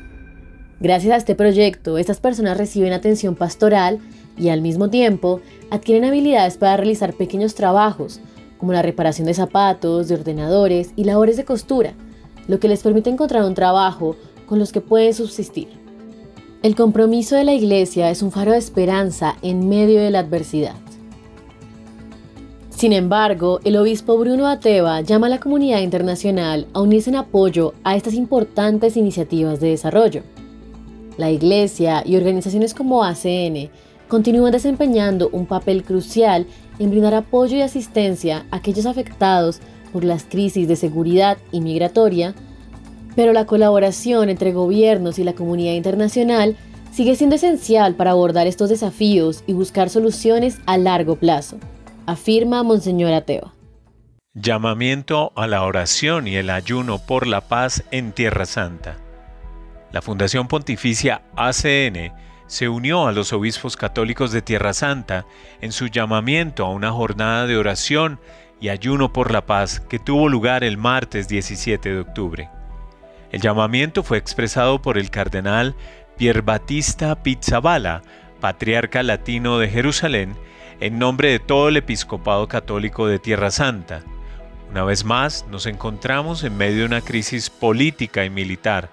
Gracias 0.79 1.13
a 1.13 1.17
este 1.17 1.35
proyecto, 1.35 1.97
estas 1.97 2.19
personas 2.19 2.57
reciben 2.57 2.93
atención 2.93 3.35
pastoral 3.35 3.99
y 4.37 4.49
al 4.49 4.61
mismo 4.61 4.89
tiempo 4.89 5.41
adquieren 5.69 6.05
habilidades 6.05 6.57
para 6.57 6.77
realizar 6.77 7.13
pequeños 7.13 7.55
trabajos, 7.55 8.21
como 8.61 8.73
la 8.73 8.83
reparación 8.83 9.25
de 9.25 9.33
zapatos, 9.33 10.07
de 10.07 10.13
ordenadores 10.13 10.91
y 10.95 11.03
labores 11.03 11.35
de 11.35 11.45
costura, 11.45 11.95
lo 12.47 12.59
que 12.59 12.67
les 12.67 12.83
permite 12.83 13.09
encontrar 13.09 13.43
un 13.43 13.55
trabajo 13.55 14.15
con 14.45 14.59
los 14.59 14.71
que 14.71 14.81
pueden 14.81 15.15
subsistir. 15.15 15.67
El 16.61 16.75
compromiso 16.75 17.35
de 17.35 17.43
la 17.43 17.55
Iglesia 17.55 18.11
es 18.11 18.21
un 18.21 18.31
faro 18.31 18.51
de 18.51 18.59
esperanza 18.59 19.35
en 19.41 19.67
medio 19.67 19.99
de 19.99 20.11
la 20.11 20.19
adversidad. 20.19 20.75
Sin 22.69 22.93
embargo, 22.93 23.59
el 23.63 23.77
obispo 23.77 24.15
Bruno 24.19 24.45
Ateva 24.47 25.01
llama 25.01 25.25
a 25.25 25.31
la 25.31 25.39
comunidad 25.39 25.79
internacional 25.79 26.67
a 26.73 26.81
unirse 26.81 27.09
en 27.09 27.15
apoyo 27.15 27.73
a 27.83 27.95
estas 27.95 28.13
importantes 28.13 28.95
iniciativas 28.95 29.59
de 29.59 29.69
desarrollo. 29.69 30.21
La 31.17 31.31
Iglesia 31.31 32.03
y 32.05 32.15
organizaciones 32.15 32.75
como 32.75 33.03
ACN 33.03 33.71
continúan 34.07 34.51
desempeñando 34.51 35.29
un 35.31 35.47
papel 35.47 35.83
crucial 35.83 36.45
en 36.79 36.89
brindar 36.89 37.13
apoyo 37.13 37.57
y 37.57 37.61
asistencia 37.61 38.45
a 38.51 38.57
aquellos 38.57 38.85
afectados 38.85 39.59
por 39.91 40.03
las 40.03 40.23
crisis 40.23 40.67
de 40.67 40.75
seguridad 40.75 41.37
y 41.51 41.61
migratoria 41.61 42.33
pero 43.15 43.33
la 43.33 43.45
colaboración 43.45 44.29
entre 44.29 44.51
gobiernos 44.51 45.19
y 45.19 45.23
la 45.23 45.33
comunidad 45.33 45.73
internacional 45.73 46.55
sigue 46.91 47.15
siendo 47.15 47.35
esencial 47.35 47.95
para 47.95 48.11
abordar 48.11 48.47
estos 48.47 48.69
desafíos 48.69 49.43
y 49.47 49.53
buscar 49.53 49.89
soluciones 49.89 50.59
a 50.65 50.77
largo 50.77 51.15
plazo, 51.15 51.57
afirma 52.05 52.63
Monseñor 52.63 53.13
Ateo. 53.13 53.53
Llamamiento 54.33 55.33
a 55.35 55.47
la 55.47 55.63
oración 55.63 56.27
y 56.27 56.35
el 56.35 56.49
ayuno 56.49 56.99
por 56.99 57.27
la 57.27 57.41
paz 57.41 57.83
en 57.91 58.13
Tierra 58.13 58.45
Santa. 58.45 58.97
La 59.91 60.01
Fundación 60.01 60.47
Pontificia 60.47 61.21
ACN 61.35 62.13
se 62.51 62.67
unió 62.67 63.07
a 63.07 63.13
los 63.13 63.31
obispos 63.31 63.77
católicos 63.77 64.33
de 64.33 64.41
Tierra 64.41 64.73
Santa 64.73 65.25
en 65.61 65.71
su 65.71 65.87
llamamiento 65.87 66.65
a 66.65 66.69
una 66.69 66.91
jornada 66.91 67.47
de 67.47 67.55
oración 67.55 68.19
y 68.59 68.67
ayuno 68.67 69.13
por 69.13 69.31
la 69.31 69.45
paz 69.45 69.79
que 69.79 69.99
tuvo 69.99 70.27
lugar 70.27 70.65
el 70.65 70.77
martes 70.77 71.29
17 71.29 71.93
de 71.93 71.99
octubre. 72.01 72.49
El 73.31 73.39
llamamiento 73.39 74.03
fue 74.03 74.17
expresado 74.17 74.81
por 74.81 74.97
el 74.97 75.09
cardenal 75.09 75.75
Pier 76.17 76.41
Battista 76.41 77.23
Pizzaballa, 77.23 78.01
patriarca 78.41 79.01
latino 79.01 79.57
de 79.57 79.69
Jerusalén, 79.69 80.35
en 80.81 80.99
nombre 80.99 81.29
de 81.29 81.39
todo 81.39 81.69
el 81.69 81.77
episcopado 81.77 82.49
católico 82.49 83.07
de 83.07 83.17
Tierra 83.17 83.49
Santa. 83.49 84.03
Una 84.69 84.83
vez 84.83 85.05
más, 85.05 85.45
nos 85.49 85.67
encontramos 85.67 86.43
en 86.43 86.57
medio 86.57 86.79
de 86.79 86.85
una 86.85 87.01
crisis 87.01 87.49
política 87.49 88.25
y 88.25 88.29
militar. 88.29 88.89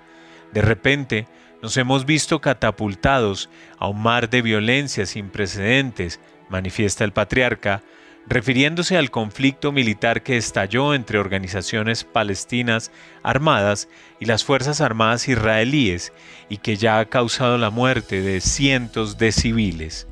De 0.52 0.62
repente, 0.62 1.26
nos 1.62 1.76
hemos 1.76 2.06
visto 2.06 2.40
catapultados 2.40 3.50
a 3.78 3.88
un 3.88 4.02
mar 4.02 4.30
de 4.30 4.42
violencia 4.42 5.06
sin 5.06 5.30
precedentes, 5.30 6.20
manifiesta 6.48 7.04
el 7.04 7.12
patriarca, 7.12 7.82
refiriéndose 8.26 8.96
al 8.96 9.10
conflicto 9.10 9.72
militar 9.72 10.22
que 10.22 10.36
estalló 10.36 10.94
entre 10.94 11.18
organizaciones 11.18 12.04
palestinas 12.04 12.92
armadas 13.22 13.88
y 14.20 14.26
las 14.26 14.44
Fuerzas 14.44 14.80
Armadas 14.80 15.28
israelíes 15.28 16.12
y 16.48 16.58
que 16.58 16.76
ya 16.76 16.98
ha 16.98 17.06
causado 17.06 17.56
la 17.56 17.70
muerte 17.70 18.20
de 18.20 18.40
cientos 18.40 19.16
de 19.18 19.32
civiles. 19.32 20.06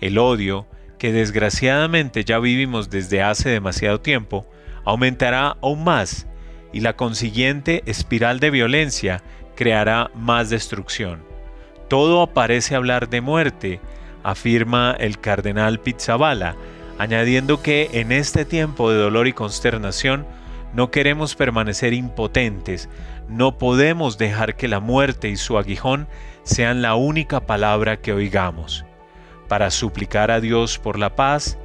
El 0.00 0.16
odio, 0.18 0.66
que 0.98 1.12
desgraciadamente 1.12 2.24
ya 2.24 2.38
vivimos 2.38 2.88
desde 2.88 3.22
hace 3.22 3.48
demasiado 3.48 4.00
tiempo, 4.00 4.48
aumentará 4.84 5.56
aún 5.60 5.82
más 5.82 6.26
y 6.72 6.80
la 6.80 6.94
consiguiente 6.94 7.82
espiral 7.86 8.38
de 8.38 8.50
violencia 8.50 9.24
creará 9.60 10.10
más 10.14 10.48
destrucción. 10.48 11.22
Todo 11.88 12.26
parece 12.28 12.74
hablar 12.74 13.10
de 13.10 13.20
muerte, 13.20 13.78
afirma 14.22 14.96
el 14.98 15.20
cardenal 15.20 15.80
Pizzabala, 15.80 16.56
añadiendo 16.98 17.60
que 17.60 17.90
en 17.92 18.10
este 18.10 18.46
tiempo 18.46 18.90
de 18.90 18.96
dolor 18.96 19.28
y 19.28 19.34
consternación 19.34 20.24
no 20.72 20.90
queremos 20.90 21.34
permanecer 21.34 21.92
impotentes, 21.92 22.88
no 23.28 23.58
podemos 23.58 24.16
dejar 24.16 24.56
que 24.56 24.66
la 24.66 24.80
muerte 24.80 25.28
y 25.28 25.36
su 25.36 25.58
aguijón 25.58 26.08
sean 26.42 26.80
la 26.80 26.94
única 26.94 27.40
palabra 27.40 27.98
que 27.98 28.14
oigamos. 28.14 28.86
Para 29.46 29.70
suplicar 29.70 30.30
a 30.30 30.40
Dios 30.40 30.78
por 30.78 30.98
la 30.98 31.16
paz, 31.16 31.58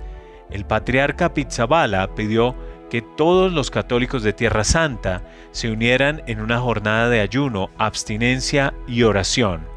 el 0.52 0.66
patriarca 0.66 1.34
Pizzabala 1.34 2.14
pidió 2.14 2.58
que 2.90 3.02
todos 3.02 3.52
los 3.52 3.72
católicos 3.72 4.24
de 4.24 4.34
Tierra 4.34 4.64
Santa 4.64 5.24
se 5.52 5.72
unieran 5.72 6.24
en 6.28 6.42
una 6.42 6.60
jornada 6.60 7.10
de 7.10 7.22
ayuno, 7.22 7.70
abstinencia 7.78 8.74
y 8.88 9.04
oración 9.04 9.76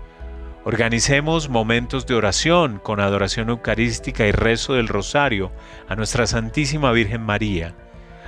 Organicemos 0.71 1.49
momentos 1.49 2.07
de 2.07 2.15
oración 2.15 2.79
con 2.79 3.01
adoración 3.01 3.49
eucarística 3.49 4.27
y 4.27 4.33
rezo 4.33 4.75
del 4.75 4.87
rosario 4.87 5.51
a 5.89 5.97
nuestra 5.97 6.27
Santísima 6.27 6.93
Virgen 6.93 7.23
María. 7.23 7.75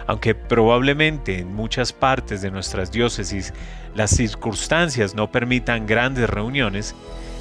Aunque 0.07 0.35
probablemente 0.35 1.39
en 1.39 1.55
muchas 1.55 1.93
partes 1.93 2.41
de 2.41 2.51
nuestras 2.51 2.93
diócesis 2.93 3.53
las 3.95 4.13
circunstancias 4.13 5.15
no 5.15 5.31
permitan 5.31 5.87
grandes 5.87 6.31
reuniones, 6.31 6.95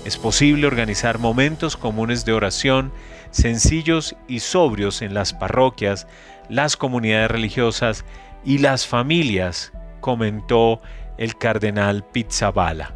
es 0.04 0.18
posible 0.18 0.68
organizar 0.68 1.18
momentos 1.18 1.78
comunes 1.78 2.26
de 2.26 2.34
oración 2.34 2.92
sencillos 3.32 4.16
y 4.28 4.40
sobrios 4.40 5.02
en 5.02 5.14
las 5.14 5.34
parroquias, 5.34 6.08
las 6.50 6.78
comunidades 6.78 7.32
religiosas 7.32 8.06
y 8.44 8.60
las 8.60 8.88
familias, 8.88 9.74
comentó 10.02 10.82
el 11.18 11.38
cardenal 11.38 12.04
Pizzabala. 12.04 12.94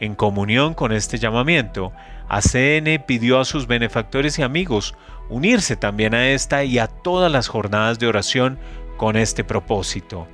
En 0.00 0.14
comunión 0.14 0.74
con 0.74 0.92
este 0.92 1.18
llamamiento, 1.18 1.92
ACN 2.28 3.02
pidió 3.06 3.40
a 3.40 3.44
sus 3.44 3.66
benefactores 3.66 4.38
y 4.38 4.42
amigos 4.42 4.94
unirse 5.28 5.76
también 5.76 6.14
a 6.14 6.28
esta 6.28 6.64
y 6.64 6.78
a 6.78 6.86
todas 6.86 7.30
las 7.30 7.48
jornadas 7.48 7.98
de 7.98 8.06
oración 8.06 8.58
con 8.96 9.16
este 9.16 9.44
propósito. 9.44 10.26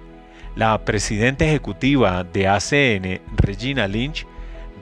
La 0.56 0.84
presidenta 0.84 1.44
ejecutiva 1.44 2.24
de 2.24 2.46
ACN, 2.48 3.20
Regina 3.36 3.88
Lynch, 3.88 4.26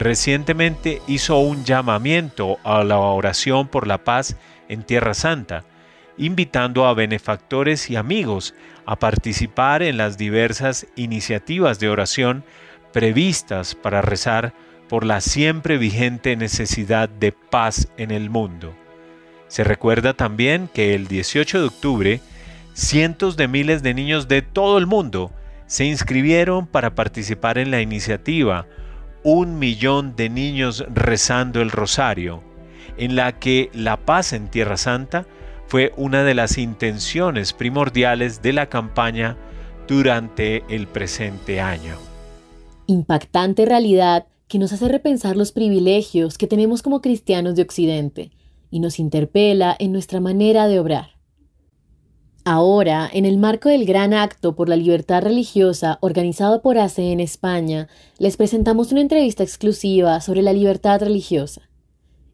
recientemente 0.03 1.01
hizo 1.07 1.39
un 1.39 1.63
llamamiento 1.63 2.59
a 2.65 2.83
la 2.83 2.99
oración 2.99 3.69
por 3.69 3.87
la 3.87 4.03
paz 4.03 4.35
en 4.67 4.83
Tierra 4.83 5.13
Santa, 5.13 5.63
invitando 6.17 6.85
a 6.85 6.93
benefactores 6.93 7.89
y 7.89 7.95
amigos 7.95 8.53
a 8.85 8.97
participar 8.97 9.81
en 9.81 9.95
las 9.95 10.17
diversas 10.17 10.87
iniciativas 10.97 11.79
de 11.79 11.89
oración 11.89 12.43
previstas 12.91 13.75
para 13.75 14.01
rezar 14.01 14.53
por 14.89 15.05
la 15.05 15.21
siempre 15.21 15.77
vigente 15.77 16.35
necesidad 16.35 17.07
de 17.07 17.31
paz 17.31 17.87
en 17.97 18.11
el 18.11 18.29
mundo. 18.29 18.75
Se 19.47 19.63
recuerda 19.63 20.13
también 20.13 20.69
que 20.73 20.95
el 20.95 21.07
18 21.07 21.61
de 21.61 21.65
octubre, 21.65 22.21
cientos 22.73 23.37
de 23.37 23.47
miles 23.47 23.83
de 23.83 23.93
niños 23.93 24.27
de 24.27 24.41
todo 24.41 24.77
el 24.77 24.85
mundo 24.85 25.31
se 25.65 25.85
inscribieron 25.85 26.67
para 26.67 26.93
participar 26.93 27.57
en 27.57 27.71
la 27.71 27.79
iniciativa 27.79 28.67
Un 29.23 29.57
millón 29.59 30.15
de 30.15 30.29
niños 30.29 30.83
rezando 30.93 31.61
el 31.61 31.71
rosario, 31.71 32.43
en 32.97 33.15
la 33.15 33.39
que 33.39 33.69
la 33.73 33.97
paz 33.97 34.33
en 34.33 34.49
Tierra 34.49 34.77
Santa 34.77 35.25
fue 35.67 35.93
una 35.97 36.23
de 36.23 36.33
las 36.33 36.57
intenciones 36.57 37.53
primordiales 37.53 38.41
de 38.41 38.53
la 38.53 38.67
campaña 38.67 39.37
durante 39.87 40.63
el 40.69 40.87
presente 40.87 41.61
año. 41.61 41.95
Impactante 42.85 43.65
realidad 43.65 44.27
que 44.47 44.59
nos 44.59 44.73
hace 44.73 44.87
repensar 44.87 45.35
los 45.35 45.51
privilegios 45.51 46.37
que 46.37 46.47
tenemos 46.47 46.81
como 46.81 47.01
cristianos 47.01 47.55
de 47.55 47.63
Occidente 47.63 48.31
y 48.69 48.79
nos 48.79 48.99
interpela 48.99 49.75
en 49.79 49.91
nuestra 49.91 50.19
manera 50.19 50.67
de 50.67 50.79
obrar. 50.79 51.13
Ahora, 52.45 53.09
en 53.13 53.23
el 53.23 53.37
marco 53.37 53.69
del 53.69 53.85
gran 53.85 54.13
acto 54.13 54.53
por 54.53 54.67
la 54.67 54.75
libertad 54.75 55.23
religiosa 55.23 55.97
organizado 56.01 56.61
por 56.61 56.77
ACE 56.77 57.13
en 57.13 57.21
España, 57.21 57.87
les 58.17 58.35
presentamos 58.35 58.91
una 58.91 58.99
entrevista 58.99 59.43
exclusiva 59.43 60.19
sobre 60.19 60.41
la 60.41 60.51
libertad 60.51 60.99
religiosa. 60.99 61.61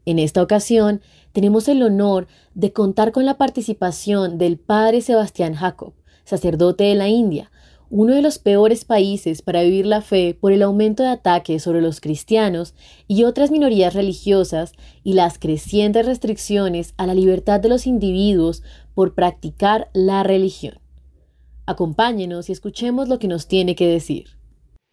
En 0.06 0.18
esta 0.18 0.42
ocasión, 0.42 1.02
tenemos 1.32 1.68
el 1.68 1.84
honor 1.84 2.28
de 2.56 2.74
contar 2.74 3.12
con 3.12 3.28
la 3.28 3.38
participación 3.38 4.40
del 4.40 4.58
padre 4.58 5.02
Sebastián 5.02 5.54
Jacob, 5.54 5.94
sacerdote 6.24 6.86
de 6.86 6.96
la 6.96 7.08
India, 7.08 7.52
uno 7.92 8.14
de 8.14 8.22
los 8.22 8.38
peores 8.38 8.86
países 8.86 9.42
para 9.42 9.64
vivir 9.64 9.86
la 9.86 10.02
fe 10.02 10.38
por 10.40 10.52
el 10.52 10.62
aumento 10.62 11.04
de 11.04 11.10
ataques 11.10 11.64
sobre 11.64 11.82
los 11.82 12.02
cristianos 12.02 12.76
y 13.08 13.24
otras 13.24 13.50
minorías 13.50 13.96
religiosas 13.96 14.74
y 15.04 15.14
las 15.14 15.40
crecientes 15.40 16.06
restricciones 16.06 16.94
a 16.98 17.08
la 17.08 17.16
libertad 17.16 17.60
de 17.60 17.70
los 17.70 17.88
individuos 17.88 18.62
por 19.00 19.16
practicar 19.16 19.88
la 19.94 20.24
religión. 20.24 20.78
Acompáñenos 21.66 22.50
y 22.50 22.52
escuchemos 22.52 23.08
lo 23.08 23.18
que 23.18 23.30
nos 23.30 23.48
tiene 23.48 23.74
que 23.74 23.88
decir. 23.88 24.32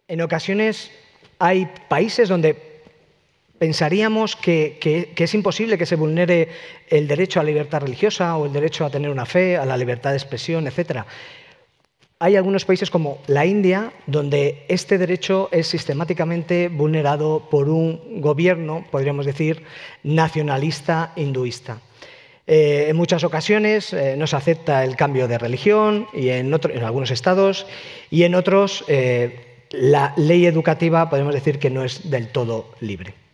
En 0.07 0.21
ocasiones 0.21 0.91
hay 1.39 1.67
países 1.89 2.29
donde 2.29 2.55
pensaríamos 3.59 4.37
que, 4.37 4.79
es 5.13 5.33
imposible 5.33 5.77
que 5.77 5.85
se 5.85 5.97
vulnere 5.97 6.47
el 6.87 7.05
derecho 7.09 7.41
a 7.41 7.43
la 7.43 7.49
libertad 7.49 7.81
religiosa 7.81 8.37
o 8.37 8.45
el 8.45 8.53
derecho 8.53 8.85
a 8.85 8.89
tener 8.89 9.11
una 9.11 9.25
fe, 9.25 9.57
a 9.57 9.65
la 9.65 9.75
libertad 9.75 10.11
de 10.11 10.15
expresión, 10.15 10.67
etc. 10.67 11.01
Hay 12.19 12.37
algunos 12.37 12.63
países 12.63 12.89
como 12.89 13.17
la 13.27 13.45
India 13.45 13.91
donde 14.05 14.63
este 14.69 14.97
derecho 14.97 15.49
es 15.51 15.67
sistemáticamente 15.67 16.69
vulnerado 16.69 17.49
por 17.49 17.67
un 17.67 18.21
gobierno, 18.21 18.85
podríamos 18.89 19.25
decir, 19.25 19.63
nacionalista 20.01 21.11
hinduista. 21.17 21.81
Eh, 22.47 22.85
en 22.87 22.95
muchas 22.95 23.25
ocasiones 23.25 23.91
eh, 23.91 24.15
no 24.17 24.25
se 24.25 24.37
acepta 24.37 24.85
el 24.85 24.95
cambio 24.95 25.27
de 25.27 25.37
religión 25.37 26.07
y 26.13 26.29
en, 26.29 26.53
en 26.53 26.83
algunos 26.83 27.11
estados 27.11 27.67
y 28.09 28.23
en 28.23 28.35
otros 28.35 28.85
eh, 28.87 29.65
la 29.71 30.13
ley 30.15 30.45
educativa 30.45 31.09
podemos 31.09 31.33
decir 31.33 31.59
que 31.59 31.69
no 31.69 31.83
es 31.83 32.09
del 32.09 32.29
todo 32.29 32.71
libre. 32.79 33.26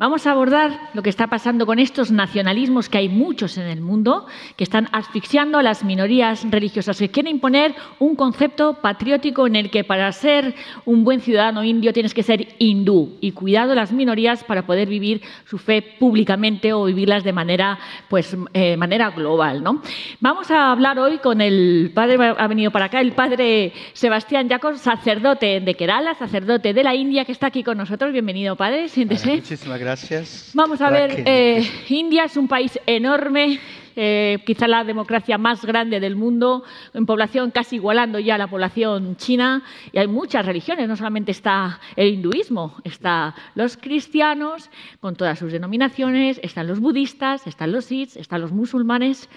Vamos 0.00 0.26
a 0.26 0.30
abordar 0.30 0.88
lo 0.94 1.02
que 1.02 1.10
está 1.10 1.26
pasando 1.26 1.66
con 1.66 1.78
estos 1.78 2.10
nacionalismos 2.10 2.88
que 2.88 2.96
hay 2.96 3.10
muchos 3.10 3.58
en 3.58 3.66
el 3.66 3.82
mundo, 3.82 4.26
que 4.56 4.64
están 4.64 4.88
asfixiando 4.92 5.58
a 5.58 5.62
las 5.62 5.84
minorías 5.84 6.50
religiosas, 6.50 6.98
que 6.98 7.10
quieren 7.10 7.34
imponer 7.34 7.74
un 7.98 8.16
concepto 8.16 8.72
patriótico 8.80 9.46
en 9.46 9.56
el 9.56 9.68
que 9.68 9.84
para 9.84 10.10
ser 10.12 10.54
un 10.86 11.04
buen 11.04 11.20
ciudadano 11.20 11.62
indio 11.64 11.92
tienes 11.92 12.14
que 12.14 12.22
ser 12.22 12.48
hindú 12.58 13.18
y 13.20 13.32
cuidado 13.32 13.74
las 13.74 13.92
minorías 13.92 14.42
para 14.42 14.64
poder 14.64 14.88
vivir 14.88 15.20
su 15.44 15.58
fe 15.58 15.82
públicamente 15.82 16.72
o 16.72 16.86
vivirlas 16.86 17.22
de 17.22 17.34
manera, 17.34 17.78
pues, 18.08 18.34
eh, 18.54 18.78
manera 18.78 19.10
global. 19.10 19.62
¿no? 19.62 19.82
Vamos 20.18 20.50
a 20.50 20.72
hablar 20.72 20.98
hoy 20.98 21.18
con 21.18 21.42
el 21.42 21.92
padre, 21.94 22.16
ha 22.38 22.46
venido 22.46 22.70
para 22.70 22.86
acá, 22.86 23.02
el 23.02 23.12
padre 23.12 23.74
Sebastián 23.92 24.48
Jacob, 24.48 24.78
sacerdote 24.78 25.60
de 25.60 25.74
Kerala, 25.74 26.14
sacerdote 26.14 26.72
de 26.72 26.84
la 26.84 26.94
India, 26.94 27.26
que 27.26 27.32
está 27.32 27.48
aquí 27.48 27.62
con 27.62 27.76
nosotros. 27.76 28.12
Bienvenido, 28.12 28.56
padre, 28.56 28.88
siéntese. 28.88 29.34
Muchísimas 29.36 29.78
gracias 29.78 29.89
gracias. 29.90 30.52
Vamos 30.54 30.80
a 30.80 30.88
ver, 30.88 31.24
eh, 31.26 31.68
India 31.88 32.24
es 32.24 32.36
un 32.36 32.46
país 32.46 32.78
enorme, 32.86 33.58
eh, 33.96 34.38
quizá 34.46 34.68
la 34.68 34.84
democracia 34.84 35.36
más 35.36 35.64
grande 35.64 35.98
del 35.98 36.14
mundo, 36.14 36.62
en 36.94 37.06
población 37.06 37.50
casi 37.50 37.76
igualando 37.76 38.20
ya 38.20 38.36
a 38.36 38.38
la 38.38 38.46
población 38.46 39.16
china, 39.16 39.64
y 39.92 39.98
hay 39.98 40.06
muchas 40.06 40.46
religiones, 40.46 40.86
no 40.88 40.94
solamente 40.94 41.32
está 41.32 41.80
el 41.96 42.14
hinduismo, 42.14 42.76
están 42.84 43.34
los 43.56 43.76
cristianos 43.76 44.70
con 45.00 45.16
todas 45.16 45.40
sus 45.40 45.50
denominaciones, 45.50 46.38
están 46.44 46.68
los 46.68 46.78
budistas, 46.78 47.48
están 47.48 47.72
los 47.72 47.86
sikhs, 47.86 48.16
están 48.16 48.42
los 48.42 48.52
musulmanes, 48.52 49.28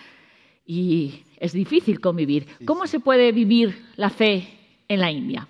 y 0.67 1.23
es 1.39 1.53
difícil 1.53 1.99
convivir. 1.99 2.45
¿Cómo 2.63 2.85
se 2.85 2.99
puede 2.99 3.31
vivir 3.31 3.85
la 3.95 4.11
fe 4.11 4.47
en 4.87 4.99
la 4.99 5.09
India? 5.09 5.47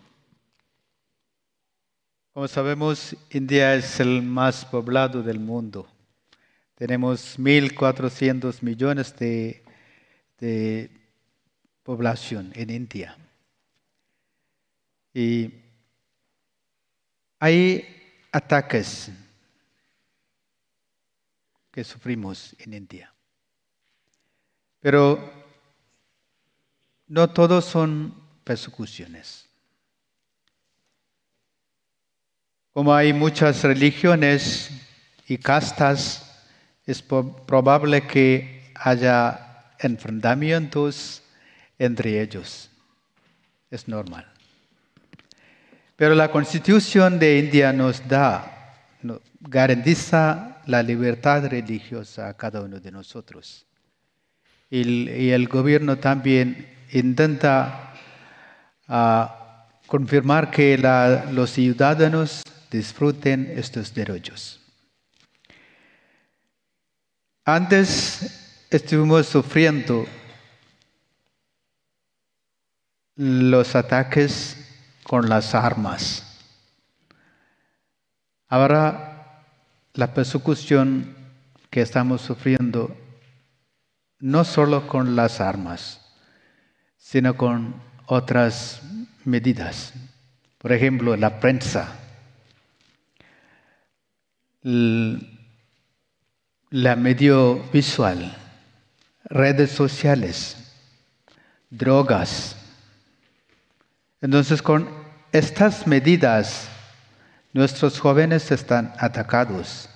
Como 2.34 2.48
sabemos, 2.48 3.16
India 3.30 3.76
es 3.76 4.00
el 4.00 4.24
más 4.24 4.66
poblado 4.66 5.22
del 5.22 5.40
mundo. 5.40 5.88
Tenemos 6.74 7.38
1.400 7.38 8.64
millones 8.64 9.16
de, 9.20 10.90
población 11.84 12.52
en 12.56 12.72
India. 12.72 13.16
Y 15.14 15.54
hay 17.38 17.86
ataques 18.32 19.12
que 21.72 21.84
sufrimos 21.84 22.56
en 22.58 22.74
India. 22.74 23.14
Pero 24.80 25.32
no 27.06 27.30
todos 27.30 27.66
son 27.66 28.12
persecuciones. 28.44 29.53
Como 32.74 32.92
hay 32.92 33.14
muchas 33.14 33.64
religiones 33.64 34.72
y 35.28 35.38
castas, 35.38 36.44
es 36.88 37.04
probable 37.04 38.08
que 38.08 38.72
haya 38.74 39.68
enfrentamientos 39.78 41.22
entre 41.78 42.20
ellos. 42.20 42.72
Es 43.70 43.88
normal. 43.88 44.26
Pero 45.96 46.16
la 46.16 46.32
constitución 46.32 47.20
de 47.20 47.38
India 47.38 47.72
nos 47.72 48.08
da, 48.08 48.74
garantiza 49.40 50.58
la 50.66 50.82
libertad 50.82 51.46
religiosa 51.46 52.30
a 52.30 52.34
cada 52.34 52.62
uno 52.62 52.80
de 52.80 52.92
nosotros. 52.92 53.68
Y, 54.72 55.30
el 55.30 55.48
gobierno 55.48 55.98
también 55.98 56.68
intenta 56.92 57.94
ah, 58.88 59.68
confirmar 59.86 60.50
que 60.50 60.76
los 61.32 61.52
ciudadanos 61.52 62.42
disfruten 62.74 63.54
estos 63.56 63.94
derechos. 63.94 64.60
Antes 67.46 68.66
estuvimos 68.72 69.28
sufriendo 69.28 70.06
los 73.16 73.76
ataques 73.76 74.58
con 75.04 75.30
las 75.30 75.54
armas. 75.54 76.42
Ahora 78.48 79.46
la 79.94 80.14
persecución 80.14 81.16
que 81.70 81.82
estamos 81.82 82.22
sufriendo 82.22 82.98
no 84.20 84.44
solo 84.46 84.88
con 84.88 85.16
las 85.16 85.42
armas, 85.42 86.02
sino 86.98 87.38
con 87.38 87.82
otras 88.08 88.82
medidas. 89.26 89.94
Por 90.58 90.72
ejemplo, 90.72 91.16
la 91.18 91.40
prensa 91.40 92.00
la 94.64 95.20
medio 96.96 97.64
visual, 97.72 98.36
redes 99.26 99.72
sociales, 99.72 100.58
drogas. 101.70 102.56
Entonces, 104.22 104.62
con 104.62 104.88
estas 105.32 105.86
medidas, 105.86 106.70
nuestros 107.52 108.00
jóvenes 108.00 108.52
están 108.52 108.94
atacados 108.98 109.90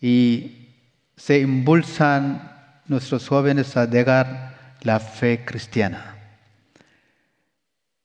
y 0.00 0.68
se 1.16 1.38
impulsan 1.38 2.50
nuestros 2.86 3.28
jóvenes 3.28 3.76
a 3.76 3.86
dejar 3.86 4.76
la 4.82 4.98
fe 4.98 5.44
cristiana. 5.44 6.16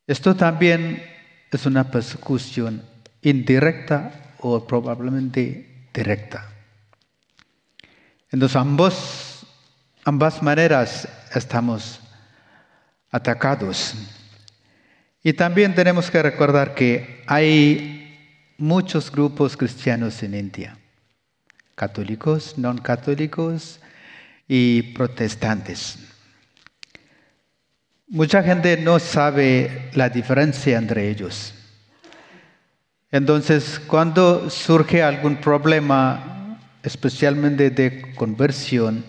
Esto 0.05 0.35
también 0.35 1.03
es 1.51 1.65
una 1.65 1.89
persecución 1.89 2.83
indirecta 3.21 4.26
o 4.39 4.65
probablemente 4.65 5.87
directa. 5.93 6.45
Entonces 8.31 8.55
ambos, 8.55 9.45
ambas 10.03 10.41
maneras 10.43 11.07
estamos 11.33 11.99
atacados. 13.11 13.95
Y 15.23 15.33
también 15.33 15.73
tenemos 15.75 16.11
que 16.11 16.21
recordar 16.21 16.75
que 16.75 17.23
hay 17.27 18.53
muchos 18.57 19.11
grupos 19.11 19.57
cristianos 19.57 20.21
en 20.23 20.33
India, 20.33 20.77
católicos, 21.75 22.57
no 22.57 22.75
católicos 22.81 23.79
y 24.47 24.93
protestantes. 24.93 25.99
Mucha 28.09 28.41
gente 28.41 28.77
no 28.77 28.99
sabe 28.99 29.89
la 29.93 30.09
diferencia 30.09 30.77
entre 30.77 31.09
ellos. 31.09 31.53
Entonces, 33.11 33.79
cuando 33.87 34.49
surge 34.49 35.01
algún 35.01 35.37
problema, 35.37 36.59
especialmente 36.83 37.69
de 37.69 38.13
conversión, 38.15 39.05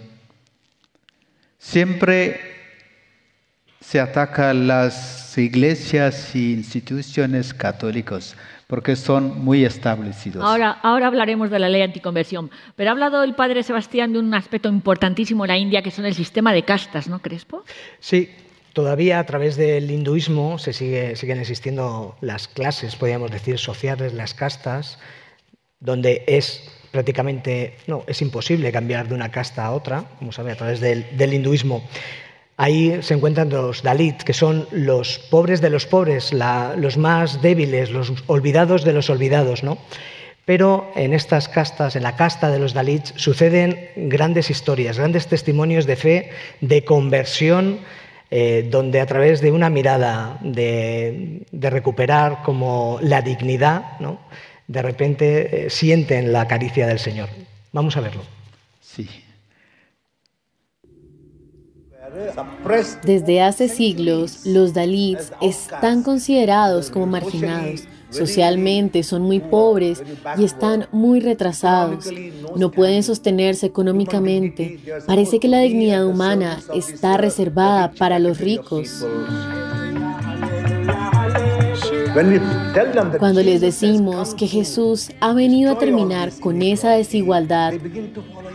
siempre 1.58 2.40
se 3.80 4.00
ataca 4.00 4.50
a 4.50 4.54
las 4.54 5.37
iglesias 5.38 6.34
e 6.34 6.38
instituciones 6.38 7.54
católicas 7.54 8.37
porque 8.68 8.96
son 8.96 9.42
muy 9.42 9.64
establecidos. 9.64 10.44
Ahora, 10.44 10.78
ahora 10.82 11.06
hablaremos 11.06 11.50
de 11.50 11.58
la 11.58 11.70
ley 11.70 11.80
anticonversión, 11.80 12.50
pero 12.76 12.90
ha 12.90 12.92
hablado 12.92 13.24
el 13.24 13.34
padre 13.34 13.62
Sebastián 13.62 14.12
de 14.12 14.18
un 14.18 14.32
aspecto 14.34 14.68
importantísimo 14.68 15.44
en 15.44 15.48
la 15.48 15.56
India, 15.56 15.82
que 15.82 15.90
son 15.90 16.04
el 16.04 16.14
sistema 16.14 16.52
de 16.52 16.64
castas, 16.64 17.08
¿no, 17.08 17.20
Crespo? 17.20 17.64
Sí, 17.98 18.28
todavía 18.78 19.18
a 19.18 19.26
través 19.26 19.56
del 19.56 19.90
hinduismo 19.90 20.56
se 20.56 20.72
sigue, 20.72 21.16
siguen 21.16 21.40
existiendo 21.40 22.14
las 22.20 22.46
clases, 22.46 22.94
podríamos 22.94 23.32
decir, 23.32 23.58
sociales, 23.58 24.14
las 24.14 24.34
castas, 24.34 25.00
donde 25.80 26.22
es 26.28 26.62
prácticamente, 26.92 27.74
no, 27.88 28.04
es 28.06 28.22
imposible 28.22 28.70
cambiar 28.70 29.08
de 29.08 29.16
una 29.16 29.32
casta 29.32 29.66
a 29.66 29.72
otra, 29.72 30.04
como 30.20 30.30
sabe, 30.30 30.52
a 30.52 30.54
través 30.54 30.78
del, 30.78 31.34
hinduismo. 31.34 31.82
Ahí 32.56 33.02
se 33.02 33.14
encuentran 33.14 33.50
los 33.50 33.82
Dalit, 33.82 34.22
que 34.22 34.32
son 34.32 34.68
los 34.70 35.18
pobres 35.28 35.60
de 35.60 35.70
los 35.70 35.84
pobres, 35.84 36.32
los 36.32 36.96
más 36.98 37.42
débiles, 37.42 37.90
los 37.90 38.12
olvidados 38.28 38.84
de 38.84 38.92
los 38.92 39.10
olvidados, 39.10 39.64
¿no? 39.64 39.78
Pero 40.44 40.92
en 40.94 41.14
estas 41.14 41.48
castas, 41.48 41.96
en 41.96 42.04
la 42.04 42.14
casta 42.14 42.48
de 42.48 42.60
los 42.60 42.74
Dalits, 42.74 43.12
suceden 43.16 43.90
grandes 43.96 44.50
historias, 44.50 44.98
grandes 44.98 45.26
testimonios 45.26 45.84
de 45.84 45.96
fe, 45.96 46.30
de 46.60 46.84
conversión, 46.84 47.80
eh, 48.30 48.68
donde 48.70 49.00
a 49.00 49.06
través 49.06 49.40
de 49.40 49.52
una 49.52 49.70
mirada 49.70 50.38
de, 50.42 51.46
de 51.50 51.70
recuperar 51.70 52.42
como 52.42 52.98
la 53.00 53.22
dignidad, 53.22 53.98
¿no? 54.00 54.18
de 54.68 54.82
repente 54.82 55.66
eh, 55.66 55.70
sienten 55.70 56.32
la 56.32 56.46
caricia 56.46 56.86
del 56.86 56.98
Señor. 56.98 57.28
Vamos 57.72 57.96
a 57.96 58.00
verlo. 58.00 58.22
Sí. 58.80 59.08
Desde 63.04 63.42
hace 63.42 63.68
siglos, 63.68 64.46
los 64.46 64.72
Dalits 64.74 65.32
están 65.40 66.02
considerados 66.02 66.90
como 66.90 67.06
marginados. 67.06 67.84
Socialmente 68.11 69.03
son 69.03 69.23
muy 69.23 69.40
pobres 69.40 70.03
y 70.37 70.44
están 70.44 70.87
muy 70.92 71.21
retrasados. 71.21 72.11
No 72.57 72.71
pueden 72.71 73.03
sostenerse 73.03 73.66
económicamente. 73.66 74.81
Parece 75.07 75.40
que 75.40 75.49
la 75.49 75.61
dignidad 75.61 76.07
humana 76.07 76.61
está 76.75 77.16
reservada 77.16 77.92
para 77.92 78.18
los 78.18 78.38
ricos. 78.38 79.05
Cuando 83.18 83.42
les 83.42 83.61
decimos 83.61 84.35
que 84.35 84.47
Jesús 84.47 85.11
ha 85.21 85.33
venido 85.33 85.73
a 85.73 85.79
terminar 85.79 86.33
con 86.40 86.62
esa 86.62 86.92
desigualdad, 86.92 87.75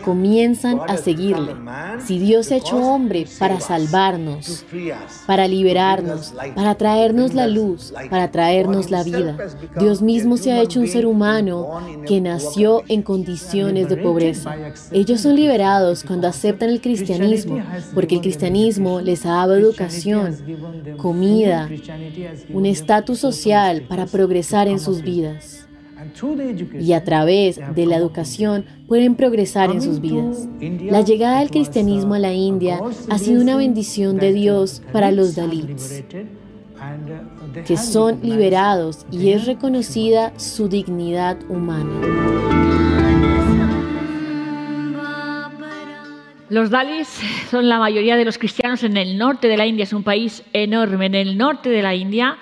comienzan 0.03 0.79
a 0.87 0.97
seguirle. 0.97 1.55
Si 2.05 2.19
Dios 2.19 2.47
se 2.47 2.55
ha 2.55 2.57
hecho 2.57 2.77
hombre 2.77 3.25
para 3.39 3.59
salvarnos, 3.59 4.65
para 5.25 5.47
liberarnos, 5.47 6.33
para 6.55 6.75
traernos 6.75 7.33
la 7.33 7.47
luz, 7.47 7.93
para 8.09 8.31
traernos 8.31 8.91
la 8.91 9.03
vida, 9.03 9.37
Dios 9.79 10.01
mismo 10.01 10.37
se 10.37 10.51
ha 10.51 10.61
hecho 10.61 10.79
un 10.79 10.87
ser 10.87 11.05
humano 11.05 11.81
que 12.05 12.21
nació 12.21 12.83
en 12.87 13.01
condiciones 13.01 13.89
de 13.89 13.97
pobreza. 13.97 14.55
Ellos 14.91 15.21
son 15.21 15.35
liberados 15.35 16.03
cuando 16.03 16.27
aceptan 16.27 16.69
el 16.69 16.81
cristianismo, 16.81 17.63
porque 17.93 18.15
el 18.15 18.21
cristianismo 18.21 19.01
les 19.01 19.25
ha 19.25 19.29
dado 19.29 19.55
educación, 19.55 20.37
comida, 20.97 21.69
un 22.49 22.65
estatus 22.65 23.19
social 23.19 23.83
para 23.87 24.05
progresar 24.05 24.67
en 24.67 24.79
sus 24.79 25.01
vidas 25.01 25.63
y 26.79 26.93
a 26.93 27.03
través 27.03 27.59
de 27.75 27.85
la 27.85 27.97
educación 27.97 28.65
pueden 28.87 29.15
progresar 29.15 29.71
en 29.71 29.81
sus 29.81 29.99
vidas. 29.99 30.47
La 30.81 31.01
llegada 31.01 31.39
del 31.39 31.49
cristianismo 31.49 32.13
a 32.13 32.19
la 32.19 32.33
India 32.33 32.79
ha 33.09 33.17
sido 33.17 33.41
una 33.41 33.57
bendición 33.57 34.17
de 34.17 34.33
Dios 34.33 34.81
para 34.91 35.11
los 35.11 35.35
Dalits, 35.35 36.03
que 37.65 37.77
son 37.77 38.19
liberados 38.21 39.05
y 39.11 39.29
es 39.29 39.45
reconocida 39.45 40.33
su 40.37 40.67
dignidad 40.67 41.37
humana. 41.49 42.53
Los 46.49 46.69
Dalits 46.69 47.19
son 47.49 47.67
la 47.67 47.79
mayoría 47.79 48.15
de 48.15 48.25
los 48.25 48.37
cristianos 48.37 48.83
en 48.83 48.95
el 48.95 49.17
norte 49.17 49.47
de 49.47 49.57
la 49.57 49.65
India, 49.65 49.83
es 49.83 49.93
un 49.93 50.03
país 50.03 50.43
enorme. 50.53 51.07
En 51.07 51.15
el 51.15 51.35
norte 51.35 51.69
de 51.69 51.81
la 51.81 51.95
India 51.95 52.37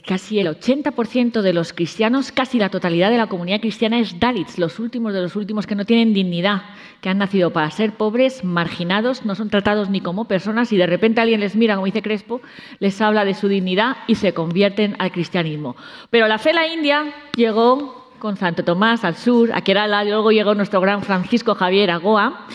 casi 0.00 0.38
el 0.38 0.46
80% 0.46 1.42
de 1.42 1.52
los 1.52 1.72
cristianos, 1.72 2.32
casi 2.32 2.58
la 2.58 2.70
totalidad 2.70 3.10
de 3.10 3.18
la 3.18 3.26
comunidad 3.26 3.60
cristiana 3.60 3.98
es 3.98 4.18
Dalits, 4.18 4.58
los 4.58 4.78
últimos 4.78 5.12
de 5.12 5.20
los 5.20 5.36
últimos 5.36 5.66
que 5.66 5.74
no 5.74 5.84
tienen 5.84 6.14
dignidad, 6.14 6.62
que 7.00 7.08
han 7.08 7.18
nacido 7.18 7.52
para 7.52 7.70
ser 7.70 7.92
pobres, 7.92 8.44
marginados, 8.44 9.24
no 9.26 9.34
son 9.34 9.50
tratados 9.50 9.90
ni 9.90 10.00
como 10.00 10.26
personas 10.26 10.72
y 10.72 10.76
de 10.76 10.86
repente 10.86 11.20
alguien 11.20 11.40
les 11.40 11.56
mira, 11.56 11.74
como 11.74 11.86
dice 11.86 12.02
Crespo, 12.02 12.40
les 12.78 13.00
habla 13.00 13.24
de 13.24 13.34
su 13.34 13.48
dignidad 13.48 13.96
y 14.06 14.14
se 14.14 14.32
convierten 14.32 14.96
al 14.98 15.12
cristianismo. 15.12 15.76
Pero 16.10 16.28
la 16.28 16.38
fe 16.38 16.52
la 16.52 16.66
India 16.66 17.12
llegó 17.36 18.10
con 18.18 18.36
Santo 18.36 18.64
Tomás 18.64 19.04
al 19.04 19.16
sur, 19.16 19.50
a 19.52 19.62
Kerala, 19.62 20.04
luego 20.04 20.30
llegó 20.30 20.54
nuestro 20.54 20.80
gran 20.80 21.02
Francisco 21.02 21.54
Javier 21.54 21.90
a 21.90 21.96
Goa 21.96 22.46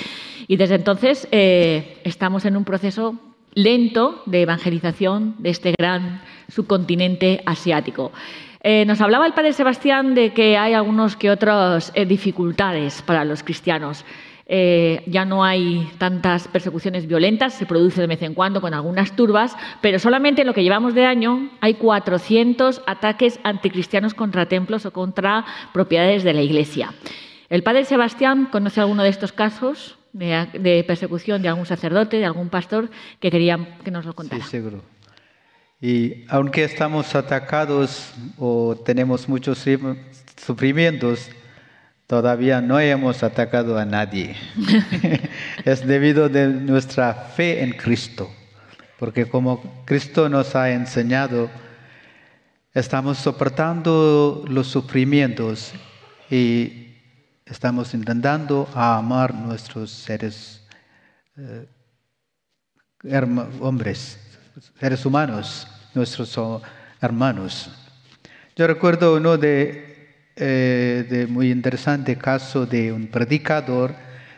y 0.48 0.56
desde 0.56 0.76
entonces 0.76 1.28
eh, 1.32 2.00
estamos 2.04 2.46
en 2.46 2.56
un 2.56 2.64
proceso 2.64 3.16
lento 3.54 4.22
de 4.28 4.44
evangelización 4.44 5.36
de 5.40 5.50
este 5.50 5.74
gran 5.78 6.22
subcontinente 6.48 7.42
asiático. 7.46 8.12
Eh, 8.62 8.86
nos 8.86 9.02
hablaba 9.02 9.26
el 9.26 9.34
padre 9.34 9.54
Sebastián 9.54 10.16
de 10.16 10.34
que 10.34 10.58
hay 10.58 10.74
algunos 10.74 11.16
que 11.16 11.30
otras 11.32 11.92
eh, 11.96 12.06
dificultades 12.06 13.02
para 13.02 13.24
los 13.24 13.44
cristianos. 13.44 14.04
Eh, 14.50 15.04
ya 15.06 15.26
no 15.26 15.44
hay 15.44 15.90
tantas 15.98 16.48
persecuciones 16.48 17.06
violentas, 17.06 17.54
se 17.54 17.66
produce 17.66 18.00
de 18.02 18.08
vez 18.08 18.22
en 18.22 18.34
cuando 18.34 18.62
con 18.62 18.74
algunas 18.74 19.16
turbas, 19.16 19.56
pero 19.82 20.00
solamente 20.00 20.42
en 20.42 20.48
lo 20.48 20.54
que 20.54 20.64
llevamos 20.64 20.94
de 20.94 21.06
año 21.06 21.50
hay 21.60 21.74
400 21.74 22.82
ataques 22.88 23.40
anticristianos 23.44 24.14
contra 24.14 24.46
templos 24.46 24.86
o 24.86 24.92
contra 24.92 25.46
propiedades 25.74 26.24
de 26.24 26.34
la 26.34 26.42
Iglesia. 26.42 26.94
¿El 27.50 27.64
padre 27.64 27.84
Sebastián 27.84 28.48
conoce 28.50 28.80
alguno 28.80 29.04
de 29.04 29.10
estos 29.10 29.34
casos? 29.34 29.98
de, 30.14 30.84
persecución 30.88 31.42
de 31.42 31.50
algún 31.50 31.66
sacerdote, 31.66 32.18
de 32.18 32.26
algún 32.26 32.50
pastor, 32.50 32.90
que 33.20 33.30
quería 33.30 33.80
que 33.84 33.92
nos 33.92 34.06
lo 34.06 34.14
contara. 34.14 34.44
Sí, 34.44 34.52
seguro. 34.52 34.82
Y 35.80 36.26
aunque 36.30 36.64
estamos 36.64 37.14
atacados 37.14 38.12
o 38.40 38.76
tenemos 38.76 39.30
muchos 39.30 39.64
sufrimientos, 40.36 41.30
todavía 42.08 42.62
no 42.62 42.80
hemos 42.80 43.22
atacado 43.22 43.78
a 43.78 43.86
nadie. 43.86 44.36
es 45.66 45.86
debido 45.86 46.26
a 46.26 46.30
nuestra 46.30 47.14
fe 47.14 47.64
en 47.64 47.74
Cristo, 47.74 48.32
porque 48.98 49.28
como 49.28 49.84
Cristo 49.86 50.30
nos 50.30 50.56
ha 50.56 50.72
enseñado, 50.72 51.50
estamos 52.74 53.20
soportando 53.20 54.46
los 54.48 54.68
sufrimientos 54.68 55.74
y 56.32 56.96
estamos 57.46 57.94
intentando 57.94 58.68
amar 58.74 59.34
nuestros 59.34 59.92
seres 59.92 60.66
eh, 61.38 61.68
hombres, 63.60 64.20
seres 64.80 65.06
humanos, 65.06 65.68
nuestros 65.94 66.38
hermanos. 67.00 67.70
Yo 68.56 68.66
recuerdo 68.66 69.16
uno 69.16 69.38
de, 69.38 70.32
eh, 70.36 71.06
de 71.08 71.28
muy 71.28 71.52
interesante 71.52 72.18
caso 72.18 72.66
de 72.66 72.92
un 72.92 73.08
predicador 73.08 73.94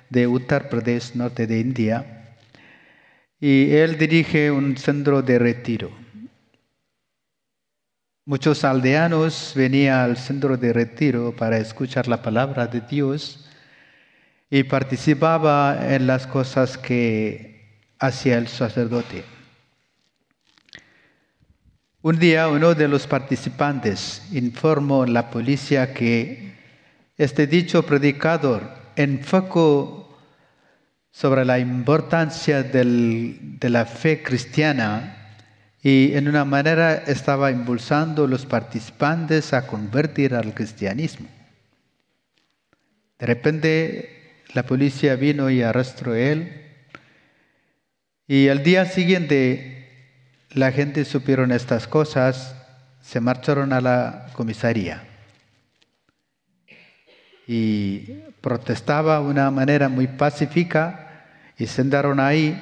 de 0.09 0.27
Uttar 0.27 0.67
Pradesh, 0.67 1.15
norte 1.15 1.47
de 1.47 1.59
India, 1.59 2.35
y 3.39 3.71
él 3.71 3.97
dirige 3.97 4.51
un 4.51 4.75
centro 4.75 5.21
de 5.21 5.39
retiro. 5.39 5.91
Muchos 8.25 8.63
aldeanos 8.63 9.53
venían 9.55 9.99
al 10.01 10.17
centro 10.17 10.57
de 10.57 10.73
retiro 10.73 11.33
para 11.35 11.57
escuchar 11.57 12.07
la 12.07 12.21
palabra 12.21 12.67
de 12.67 12.81
Dios 12.81 13.49
y 14.49 14.63
participaba 14.63 15.95
en 15.95 16.05
las 16.05 16.27
cosas 16.27 16.77
que 16.77 17.79
hacía 17.99 18.37
el 18.37 18.47
sacerdote. 18.47 19.38
Un 22.01 22.17
día 22.17 22.47
uno 22.47 22.75
de 22.75 22.87
los 22.87 23.07
participantes 23.07 24.21
informó 24.31 25.03
a 25.03 25.07
la 25.07 25.29
policía 25.29 25.93
que 25.93 26.53
este 27.17 27.45
dicho 27.45 27.85
predicador 27.85 28.69
enfocó 28.95 30.17
sobre 31.11 31.43
la 31.43 31.59
importancia 31.59 32.63
de 32.63 33.69
la 33.69 33.85
fe 33.85 34.23
cristiana 34.23 35.35
y 35.83 36.13
en 36.13 36.29
una 36.29 36.45
manera 36.45 36.95
estaba 36.95 37.51
impulsando 37.51 38.23
a 38.23 38.27
los 38.29 38.45
participantes 38.45 39.51
a 39.51 39.67
convertir 39.67 40.35
al 40.35 40.53
cristianismo. 40.53 41.27
De 43.17 43.25
repente 43.25 44.43
la 44.53 44.63
policía 44.63 45.17
vino 45.17 45.49
y 45.49 45.63
arrestó 45.63 46.11
a 46.11 46.19
él 46.19 46.65
y 48.25 48.47
al 48.47 48.63
día 48.63 48.85
siguiente 48.85 49.78
la 50.51 50.71
gente 50.71 51.05
supieron 51.05 51.51
estas 51.51 51.87
cosas, 51.87 52.55
se 53.01 53.19
marcharon 53.19 53.73
a 53.73 53.81
la 53.81 54.27
comisaría 54.33 55.03
y 57.47 58.21
protestaba 58.41 59.19
de 59.19 59.25
una 59.25 59.49
manera 59.49 59.89
muy 59.89 60.07
pacífica 60.07 61.25
y 61.57 61.65
se 61.65 61.73
sentaron 61.73 62.19
ahí 62.19 62.61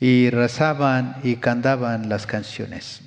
y 0.00 0.30
rezaban 0.30 1.16
y 1.22 1.36
cantaban 1.36 2.08
las 2.08 2.26
canciones. 2.26 3.02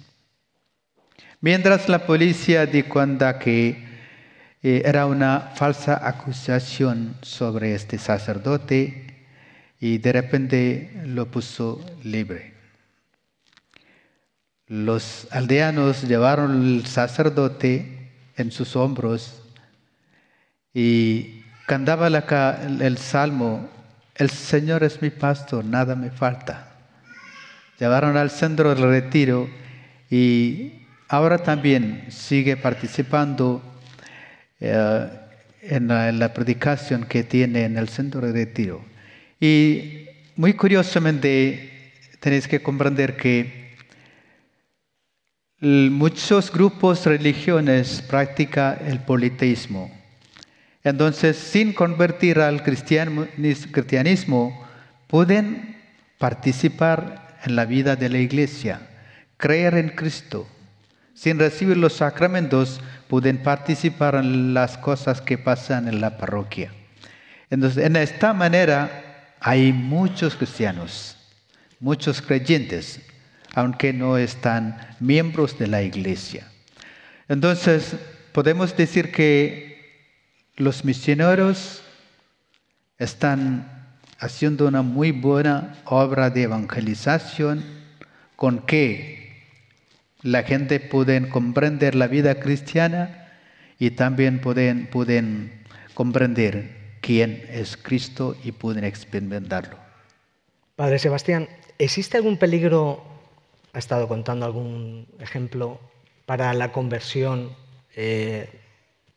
Mientras 1.42 1.90
la 1.90 2.06
policía 2.06 2.66
di 2.66 2.84
cuenta 2.84 3.40
que 3.40 3.88
eh, 4.62 4.82
era 4.86 5.06
una 5.06 5.52
falsa 5.56 6.08
acusación 6.08 7.16
sobre 7.22 7.74
este 7.74 7.98
sacerdote 7.98 9.26
y 9.80 9.98
de 10.00 10.12
repente 10.12 10.92
lo 11.06 11.32
puso 11.32 11.84
libre. 12.04 12.59
Los 14.70 15.28
aldeanos 15.32 16.04
llevaron 16.04 16.52
al 16.52 16.86
sacerdote 16.86 18.12
en 18.38 18.52
sus 18.52 18.76
hombros 18.76 19.42
y 20.76 21.42
cantaba 21.66 22.08
el 22.08 22.98
salmo, 23.00 23.68
el 24.14 24.30
Señor 24.30 24.84
es 24.84 25.02
mi 25.02 25.10
pastor, 25.10 25.66
nada 25.66 25.96
me 25.96 26.12
falta. 26.12 26.72
Llevaron 27.80 28.16
al 28.16 28.30
centro 28.30 28.76
del 28.76 28.88
retiro 28.88 29.50
y 30.08 30.74
ahora 31.08 31.40
también 31.40 32.06
sigue 32.10 32.56
participando 32.56 33.64
eh, 34.60 35.10
en, 35.64 35.88
la, 35.88 36.32
predicación 36.32 37.06
que 37.06 37.24
tiene 37.24 37.64
en 37.64 37.76
el 37.76 37.90
centro 37.90 38.22
de 38.22 38.34
retiro. 38.34 38.86
Y 39.40 40.06
muy 40.36 40.54
curiosamente 40.54 41.92
tenéis 42.20 42.48
que 42.48 42.62
comprender 42.62 43.18
que 43.18 43.69
muchos 45.62 46.52
grupos 46.52 47.06
religiones 47.06 48.02
practican 48.02 48.80
el 48.86 49.00
politeísmo. 49.00 49.92
Entonces, 50.84 51.38
sin 51.38 51.74
convertir 51.74 52.40
al 52.40 52.64
cristianismo, 52.64 54.68
pueden 55.08 55.78
participar 56.18 57.38
en 57.44 57.56
la 57.56 57.66
vida 57.66 57.96
de 57.96 58.10
la 58.10 58.20
iglesia, 58.20 58.82
creer 59.38 59.76
en 59.76 59.90
Cristo. 59.90 60.48
Sin 61.14 61.38
recibir 61.38 61.76
los 61.76 61.94
sacramentos, 61.94 62.80
pueden 63.10 63.44
participar 63.44 64.16
en 64.16 64.54
las 64.54 64.78
cosas 64.78 65.20
que 65.20 65.38
pasan 65.38 65.90
en 65.90 66.00
la 66.00 66.18
parroquia. 66.18 66.72
Entonces, 67.50 67.84
en 67.84 67.98
esta 67.98 68.32
manera, 68.32 69.36
hay 69.42 69.74
muchos 69.74 70.36
cristianos, 70.36 71.18
muchos 71.80 72.22
creyentes, 72.22 73.02
aunque 73.54 73.94
no 73.94 74.18
están 74.18 74.78
miembros 75.00 75.58
de 75.58 75.68
la 75.68 75.82
iglesia. 75.82 76.48
Entonces, 77.28 77.96
podemos 78.32 78.76
decir 78.76 79.12
que 79.12 79.70
los 80.56 80.84
misioneros 80.86 81.82
están 82.98 83.98
haciendo 84.20 84.68
una 84.68 84.82
muy 84.82 85.12
buena 85.12 85.76
obra 85.86 86.30
de 86.30 86.44
evangelización 86.44 87.64
con 88.36 88.60
que 88.60 89.20
la 90.22 90.44
gente 90.44 90.80
puede 90.80 91.30
comprender 91.30 91.96
la 91.96 92.08
vida 92.08 92.40
cristiana 92.40 93.28
y 93.80 93.92
también 93.92 94.42
pueden, 94.42 94.88
pueden 94.88 95.64
comprender 95.94 96.98
quién 97.02 97.46
es 97.50 97.78
Cristo 97.78 98.36
y 98.44 98.52
pueden 98.52 98.84
experimentarlo. 98.84 99.78
Padre 100.76 101.00
Sebastián, 101.00 101.48
¿existe 101.78 102.18
algún 102.18 102.38
peligro, 102.38 103.04
ha 103.74 103.80
estado 103.80 104.08
contando 104.08 104.46
algún 104.46 105.08
ejemplo, 105.20 105.80
para 106.26 106.54
la 106.54 106.72
conversión 106.72 107.56
eh, 107.96 108.48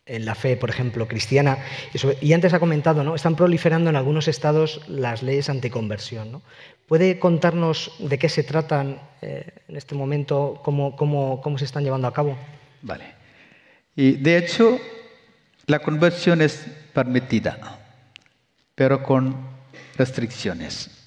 en 0.07 0.25
la 0.25 0.35
fe, 0.35 0.57
por 0.57 0.71
ejemplo, 0.71 1.07
cristiana? 1.07 1.59
y 2.23 2.33
antes 2.33 2.55
ha 2.55 2.59
comentado, 2.59 3.05
¿no? 3.05 3.15
Están 3.15 3.37
proliferando 3.37 3.91
en 3.91 3.97
algunos 3.97 4.29
estados 4.29 4.81
las 4.89 5.23
leyes 5.23 5.51
anticonversión. 5.51 6.33
¿no? 6.33 6.43
¿Puede 6.89 7.19
contarnos 7.19 7.93
de 7.99 8.19
qué 8.19 8.29
se 8.29 8.43
tratan 8.43 8.99
eh, 9.21 9.47
en 9.69 9.77
este 9.77 9.95
momento, 9.95 10.61
cómo, 10.65 10.97
cómo, 10.97 11.41
cómo 11.43 11.59
se 11.59 11.67
están 11.67 11.85
llevando 11.85 12.09
a 12.09 12.15
cabo? 12.15 12.37
Vale. 12.81 13.05
Y 13.95 14.13
de 14.13 14.39
hecho, 14.39 14.81
la 15.67 15.81
conversión 15.81 16.41
es 16.41 16.67
permitida, 16.95 17.79
pero 18.75 19.03
con 19.03 19.37
restricciones. 19.97 21.02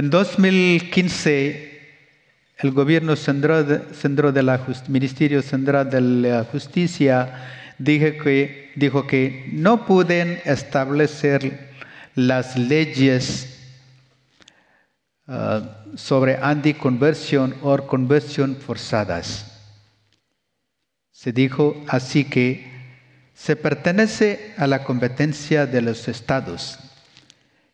En 0.00 0.08
2015, 0.08 1.78
el 2.56 2.70
gobierno 2.70 3.16
central 3.16 3.66
de, 4.32 4.42
la 4.42 4.58
Ministerio 4.88 5.42
Central 5.42 5.90
de 5.90 6.00
la 6.00 6.44
Justicia 6.44 7.74
dijo 7.76 8.24
que, 8.24 8.72
dijo 8.76 9.06
que 9.06 9.50
no 9.52 9.84
pueden 9.84 10.40
establecer 10.46 11.68
las 12.14 12.56
leyes 12.56 13.58
uh, 15.26 15.96
sobre 15.96 16.38
anticonversión 16.40 17.54
o 17.60 17.76
conversión 17.86 18.56
forzadas. 18.56 19.52
Se 21.10 21.30
dijo 21.30 21.76
así 21.88 22.24
que 22.24 22.72
se 23.34 23.54
pertenece 23.54 24.54
a 24.56 24.66
la 24.66 24.82
competencia 24.82 25.66
de 25.66 25.82
los 25.82 26.08
estados. 26.08 26.89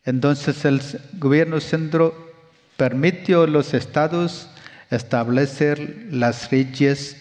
Entonces 0.07 0.65
el 0.65 0.81
gobierno 1.15 1.61
centro 1.61 2.33
permitió 2.77 3.43
a 3.43 3.47
los 3.49 3.75
estados 3.75 4.49
establecer 4.89 6.07
las 6.13 6.51
leyes 6.53 7.17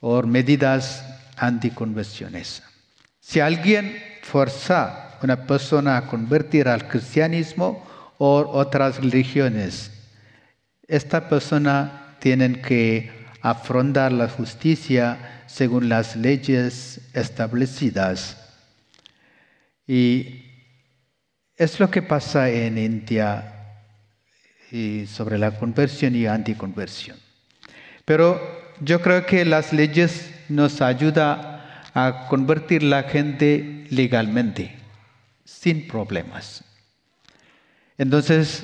o 0.00 0.22
medidas 0.22 1.04
anticonversiones. 1.36 2.62
Si 3.20 3.40
alguien 3.40 4.02
forza 4.22 5.18
a 5.18 5.18
una 5.22 5.46
persona 5.46 5.98
a 5.98 6.06
convertir 6.06 6.68
al 6.68 6.88
cristianismo 6.88 7.86
o 8.16 8.38
otras 8.38 8.96
religiones, 8.96 9.90
esta 10.86 11.28
persona 11.28 12.16
tiene 12.18 12.62
que 12.62 13.12
afrontar 13.42 14.12
la 14.12 14.28
justicia 14.28 15.42
según 15.46 15.90
las 15.90 16.16
leyes 16.16 17.00
establecidas. 17.12 18.38
Y 19.86 20.47
es 21.58 21.78
lo 21.80 21.90
que 21.90 22.02
pasa 22.02 22.48
en 22.48 22.78
India 22.78 23.54
sobre 25.06 25.38
la 25.38 25.58
conversión 25.58 26.14
y 26.14 26.26
anticonversión. 26.26 27.16
Pero 28.04 28.40
yo 28.80 29.02
creo 29.02 29.26
que 29.26 29.44
las 29.44 29.72
leyes 29.72 30.30
nos 30.48 30.80
ayudan 30.80 31.58
a 31.94 32.26
convertir 32.28 32.84
la 32.84 33.02
gente 33.02 33.88
legalmente, 33.90 34.76
sin 35.44 35.88
problemas. 35.88 36.62
Entonces, 37.98 38.62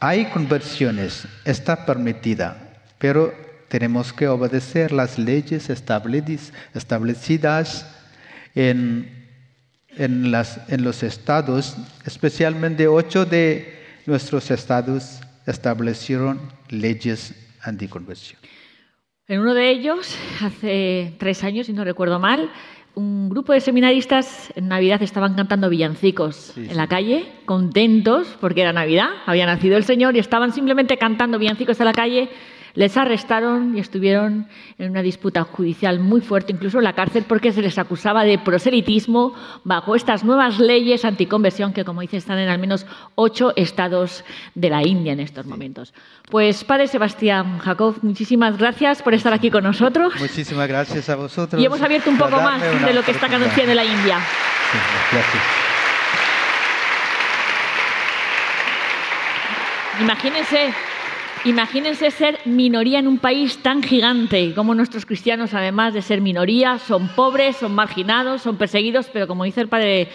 hay 0.00 0.24
conversiones, 0.26 1.28
está 1.44 1.86
permitida, 1.86 2.82
pero 2.98 3.32
tenemos 3.68 4.12
que 4.12 4.26
obedecer 4.26 4.90
las 4.90 5.16
leyes 5.16 5.70
establecidas 5.70 7.86
en, 8.54 9.21
en, 9.96 10.30
las, 10.30 10.60
en 10.68 10.84
los 10.84 11.02
estados, 11.02 11.76
especialmente 12.04 12.88
ocho 12.88 13.24
de 13.24 13.80
nuestros 14.06 14.50
estados 14.50 15.20
establecieron 15.46 16.40
leyes 16.68 17.34
anticonversión. 17.62 18.40
En 19.28 19.40
uno 19.40 19.54
de 19.54 19.70
ellos, 19.70 20.16
hace 20.42 21.14
tres 21.18 21.44
años, 21.44 21.66
si 21.66 21.72
no 21.72 21.84
recuerdo 21.84 22.18
mal, 22.18 22.50
un 22.94 23.30
grupo 23.30 23.52
de 23.52 23.60
seminaristas 23.60 24.52
en 24.54 24.68
Navidad 24.68 25.02
estaban 25.02 25.34
cantando 25.34 25.70
villancicos 25.70 26.54
en 26.56 26.76
la 26.76 26.88
calle, 26.88 27.24
contentos 27.46 28.36
porque 28.40 28.60
era 28.60 28.72
Navidad, 28.72 29.08
había 29.24 29.46
nacido 29.46 29.76
el 29.78 29.84
Señor 29.84 30.14
y 30.16 30.18
estaban 30.18 30.52
simplemente 30.52 30.98
cantando 30.98 31.38
villancicos 31.38 31.80
en 31.80 31.86
la 31.86 31.92
calle 31.92 32.28
les 32.74 32.96
arrestaron 32.96 33.76
y 33.76 33.80
estuvieron 33.80 34.48
en 34.78 34.90
una 34.90 35.02
disputa 35.02 35.44
judicial 35.44 36.00
muy 36.00 36.20
fuerte, 36.20 36.52
incluso 36.52 36.78
en 36.78 36.84
la 36.84 36.94
cárcel, 36.94 37.24
porque 37.26 37.52
se 37.52 37.62
les 37.62 37.78
acusaba 37.78 38.24
de 38.24 38.38
proselitismo 38.38 39.34
bajo 39.64 39.94
estas 39.94 40.24
nuevas 40.24 40.58
leyes 40.58 41.04
anticonversión 41.04 41.72
que, 41.72 41.84
como 41.84 42.00
dice, 42.00 42.16
están 42.16 42.38
en 42.38 42.48
al 42.48 42.58
menos 42.58 42.86
ocho 43.14 43.52
estados 43.56 44.24
de 44.54 44.70
la 44.70 44.86
India 44.86 45.12
en 45.12 45.20
estos 45.20 45.46
momentos. 45.46 45.92
Pues, 46.30 46.64
Padre 46.64 46.88
Sebastián 46.88 47.58
Jacob, 47.58 47.96
muchísimas 48.02 48.56
gracias 48.58 49.02
por 49.02 49.14
estar 49.14 49.32
aquí 49.32 49.50
con 49.50 49.64
nosotros. 49.64 50.14
Muchísimas 50.18 50.68
gracias 50.68 51.08
a 51.08 51.16
vosotros. 51.16 51.60
Y 51.60 51.66
hemos 51.66 51.80
abierto 51.82 52.10
un 52.10 52.18
poco 52.18 52.40
más 52.40 52.62
de 52.62 52.94
lo 52.94 53.02
que 53.02 53.10
está 53.10 53.26
anunciando 53.26 53.74
la 53.74 53.84
India. 53.84 54.18
gracias. 55.10 55.42
Imagínense 60.00 60.72
Imagínense 61.44 62.12
ser 62.12 62.38
minoría 62.44 63.00
en 63.00 63.08
un 63.08 63.18
país 63.18 63.58
tan 63.58 63.82
gigante 63.82 64.54
como 64.54 64.76
nuestros 64.76 65.04
cristianos, 65.04 65.54
además 65.54 65.92
de 65.92 66.00
ser 66.00 66.20
minoría, 66.20 66.78
son 66.78 67.08
pobres, 67.08 67.56
son 67.56 67.74
marginados, 67.74 68.42
son 68.42 68.56
perseguidos, 68.56 69.10
pero 69.12 69.26
como 69.26 69.42
dice 69.42 69.60
el 69.60 69.66
padre 69.66 70.08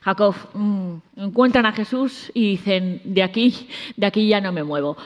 Jacob, 0.00 0.34
mm, 0.54 0.94
encuentran 1.16 1.66
a 1.66 1.72
Jesús 1.72 2.32
y 2.32 2.52
dicen, 2.52 3.02
de 3.04 3.22
aquí, 3.22 3.68
de 3.96 4.06
aquí 4.06 4.26
ya 4.26 4.40
no 4.40 4.52
me 4.52 4.62
muevo. 4.62 4.96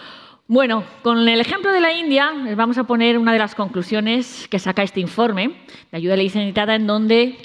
Bueno, 0.47 0.85
con 1.03 1.27
el 1.27 1.41
ejemplo 1.41 1.73
de 1.73 1.81
la 1.81 1.93
India, 1.93 2.31
les 2.45 2.55
vamos 2.55 2.79
a 2.79 2.85
poner 2.85 3.19
una 3.19 3.33
de 3.33 3.41
las 3.41 3.57
conclusiones 3.57 4.47
que 4.49 4.61
saca 4.61 4.85
este 4.85 5.01
informe 5.01 5.57
de 5.91 5.97
ayuda 5.97 6.17
ley 6.17 6.31
en 6.33 6.87
donde 6.87 7.37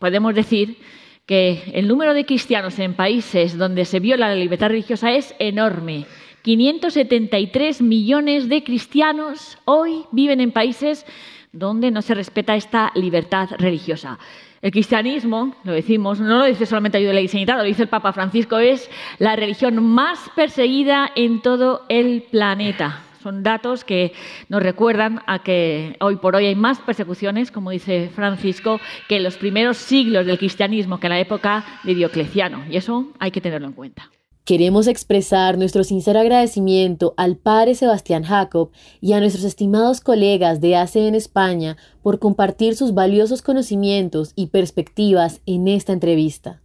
podemos 0.00 0.34
decir 0.34 0.76
que 1.24 1.62
el 1.72 1.86
número 1.86 2.14
de 2.14 2.26
cristianos 2.26 2.80
en 2.80 2.94
países 2.94 3.56
donde 3.56 3.84
se 3.84 4.00
viola 4.00 4.28
la 4.28 4.34
libertad 4.34 4.70
religiosa 4.70 5.12
es 5.12 5.36
enorme. 5.38 6.06
573 6.42 7.82
millones 7.82 8.48
de 8.48 8.64
cristianos 8.64 9.58
hoy 9.64 10.04
viven 10.10 10.40
en 10.40 10.52
países 10.52 11.04
donde 11.52 11.90
no 11.90 12.02
se 12.02 12.14
respeta 12.14 12.56
esta 12.56 12.92
libertad 12.94 13.48
religiosa. 13.58 14.18
El 14.62 14.72
cristianismo, 14.72 15.54
lo 15.64 15.72
decimos, 15.72 16.20
no 16.20 16.38
lo 16.38 16.44
dice 16.44 16.66
solamente 16.66 16.98
Ayuda 16.98 17.12
de 17.12 17.44
la 17.46 17.56
lo 17.56 17.62
dice 17.62 17.82
el 17.82 17.88
Papa 17.88 18.12
Francisco, 18.12 18.58
es 18.58 18.90
la 19.18 19.34
religión 19.34 19.82
más 19.82 20.30
perseguida 20.36 21.10
en 21.16 21.40
todo 21.40 21.86
el 21.88 22.24
planeta. 22.30 23.04
Son 23.22 23.42
datos 23.42 23.84
que 23.84 24.12
nos 24.48 24.62
recuerdan 24.62 25.22
a 25.26 25.42
que 25.42 25.96
hoy 26.00 26.16
por 26.16 26.36
hoy 26.36 26.46
hay 26.46 26.54
más 26.54 26.78
persecuciones, 26.78 27.50
como 27.50 27.70
dice 27.70 28.10
Francisco, 28.14 28.80
que 29.08 29.16
en 29.16 29.24
los 29.24 29.36
primeros 29.36 29.76
siglos 29.76 30.26
del 30.26 30.38
cristianismo, 30.38 31.00
que 31.00 31.06
en 31.06 31.12
la 31.12 31.20
época 31.20 31.64
de 31.82 31.94
Diocleciano. 31.94 32.64
Y 32.70 32.76
eso 32.76 33.12
hay 33.18 33.30
que 33.30 33.42
tenerlo 33.42 33.66
en 33.66 33.74
cuenta. 33.74 34.10
Queremos 34.50 34.88
expresar 34.88 35.58
nuestro 35.58 35.84
sincero 35.84 36.18
agradecimiento 36.18 37.14
al 37.16 37.36
padre 37.36 37.76
Sebastián 37.76 38.24
Jacob 38.24 38.72
y 39.00 39.12
a 39.12 39.20
nuestros 39.20 39.44
estimados 39.44 40.00
colegas 40.00 40.60
de 40.60 40.74
ACE 40.74 41.06
en 41.06 41.14
España 41.14 41.76
por 42.02 42.18
compartir 42.18 42.74
sus 42.74 42.92
valiosos 42.92 43.42
conocimientos 43.42 44.32
y 44.34 44.48
perspectivas 44.48 45.40
en 45.46 45.68
esta 45.68 45.92
entrevista. 45.92 46.60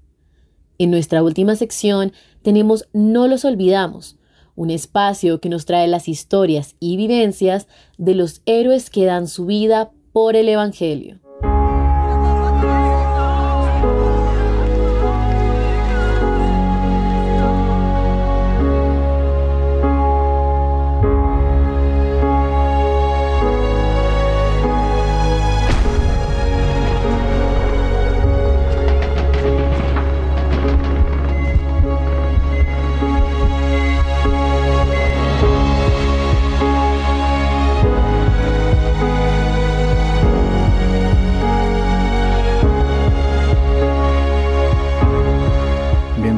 En 0.80 0.90
nuestra 0.90 1.22
última 1.22 1.56
sección 1.56 2.12
tenemos 2.42 2.88
No 2.92 3.28
los 3.28 3.46
olvidamos, 3.46 4.18
un 4.56 4.72
espacio 4.72 5.40
que 5.40 5.50
nos 5.50 5.66
trae 5.66 5.88
las 5.88 6.08
historias 6.08 6.76
y 6.80 6.98
vivencias 6.98 7.68
de 8.00 8.16
los 8.16 8.42
héroes 8.48 8.90
que 8.90 9.06
dan 9.06 9.28
su 9.28 9.46
vida 9.46 9.92
por 10.12 10.36
el 10.36 10.50
Evangelio. 10.50 11.20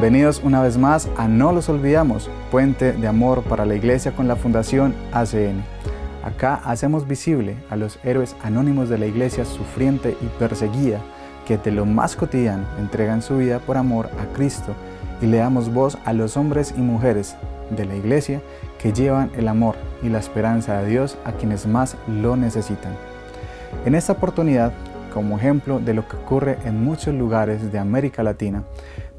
Bienvenidos 0.08 0.40
una 0.42 0.62
vez 0.62 0.78
más 0.78 1.06
a 1.18 1.28
No 1.28 1.52
los 1.52 1.68
olvidamos, 1.68 2.30
puente 2.50 2.94
de 2.94 3.06
amor 3.06 3.42
para 3.42 3.66
la 3.66 3.74
iglesia 3.74 4.12
con 4.12 4.26
la 4.26 4.36
Fundación 4.36 4.94
ACN. 5.12 5.62
Acá 6.24 6.62
hacemos 6.64 7.06
visible 7.06 7.58
a 7.68 7.76
los 7.76 7.98
héroes 8.02 8.34
anónimos 8.42 8.88
de 8.88 8.96
la 8.96 9.04
iglesia 9.04 9.44
sufriente 9.44 10.16
y 10.22 10.24
perseguida 10.38 11.02
que 11.46 11.58
de 11.58 11.72
lo 11.72 11.84
más 11.84 12.16
cotidiano 12.16 12.64
entregan 12.78 13.20
su 13.20 13.36
vida 13.36 13.58
por 13.58 13.76
amor 13.76 14.08
a 14.18 14.34
Cristo 14.34 14.72
y 15.20 15.26
le 15.26 15.36
damos 15.36 15.70
voz 15.70 15.98
a 16.06 16.14
los 16.14 16.38
hombres 16.38 16.72
y 16.74 16.80
mujeres 16.80 17.36
de 17.68 17.84
la 17.84 17.94
iglesia 17.94 18.40
que 18.80 18.94
llevan 18.94 19.30
el 19.36 19.46
amor 19.46 19.74
y 20.02 20.08
la 20.08 20.20
esperanza 20.20 20.80
de 20.80 20.88
Dios 20.88 21.18
a 21.26 21.32
quienes 21.32 21.66
más 21.66 21.98
lo 22.06 22.34
necesitan. 22.34 22.94
En 23.84 23.94
esta 23.94 24.14
oportunidad, 24.14 24.72
como 25.12 25.36
ejemplo 25.36 25.80
de 25.80 25.92
lo 25.92 26.08
que 26.08 26.16
ocurre 26.16 26.56
en 26.64 26.82
muchos 26.82 27.14
lugares 27.14 27.70
de 27.70 27.78
América 27.78 28.22
Latina, 28.22 28.62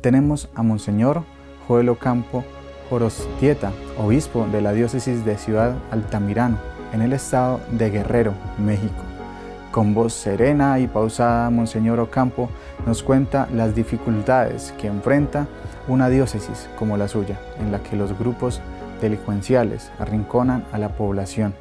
tenemos 0.01 0.49
a 0.55 0.63
Monseñor 0.63 1.23
Joel 1.67 1.89
Ocampo 1.89 2.43
Jorostieta, 2.89 3.71
obispo 3.97 4.47
de 4.51 4.61
la 4.61 4.73
diócesis 4.73 5.23
de 5.23 5.37
Ciudad 5.37 5.75
Altamirano, 5.91 6.57
en 6.91 7.01
el 7.01 7.13
estado 7.13 7.59
de 7.71 7.91
Guerrero, 7.91 8.33
México. 8.57 9.03
Con 9.71 9.93
voz 9.93 10.13
serena 10.13 10.79
y 10.79 10.87
pausada, 10.87 11.51
Monseñor 11.51 11.99
Ocampo 11.99 12.49
nos 12.87 13.03
cuenta 13.03 13.47
las 13.53 13.75
dificultades 13.75 14.73
que 14.79 14.87
enfrenta 14.87 15.47
una 15.87 16.09
diócesis 16.09 16.67
como 16.79 16.97
la 16.97 17.07
suya, 17.07 17.39
en 17.59 17.71
la 17.71 17.83
que 17.83 17.95
los 17.95 18.17
grupos 18.17 18.61
delincuenciales 19.01 19.91
arrinconan 19.99 20.65
a 20.71 20.79
la 20.79 20.89
población, 20.89 21.53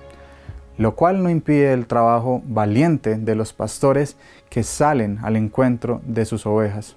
lo 0.78 0.94
cual 0.94 1.22
no 1.22 1.28
impide 1.28 1.74
el 1.74 1.86
trabajo 1.86 2.40
valiente 2.46 3.16
de 3.16 3.34
los 3.34 3.52
pastores 3.52 4.16
que 4.48 4.62
salen 4.62 5.18
al 5.22 5.36
encuentro 5.36 6.00
de 6.06 6.24
sus 6.24 6.46
ovejas. 6.46 6.96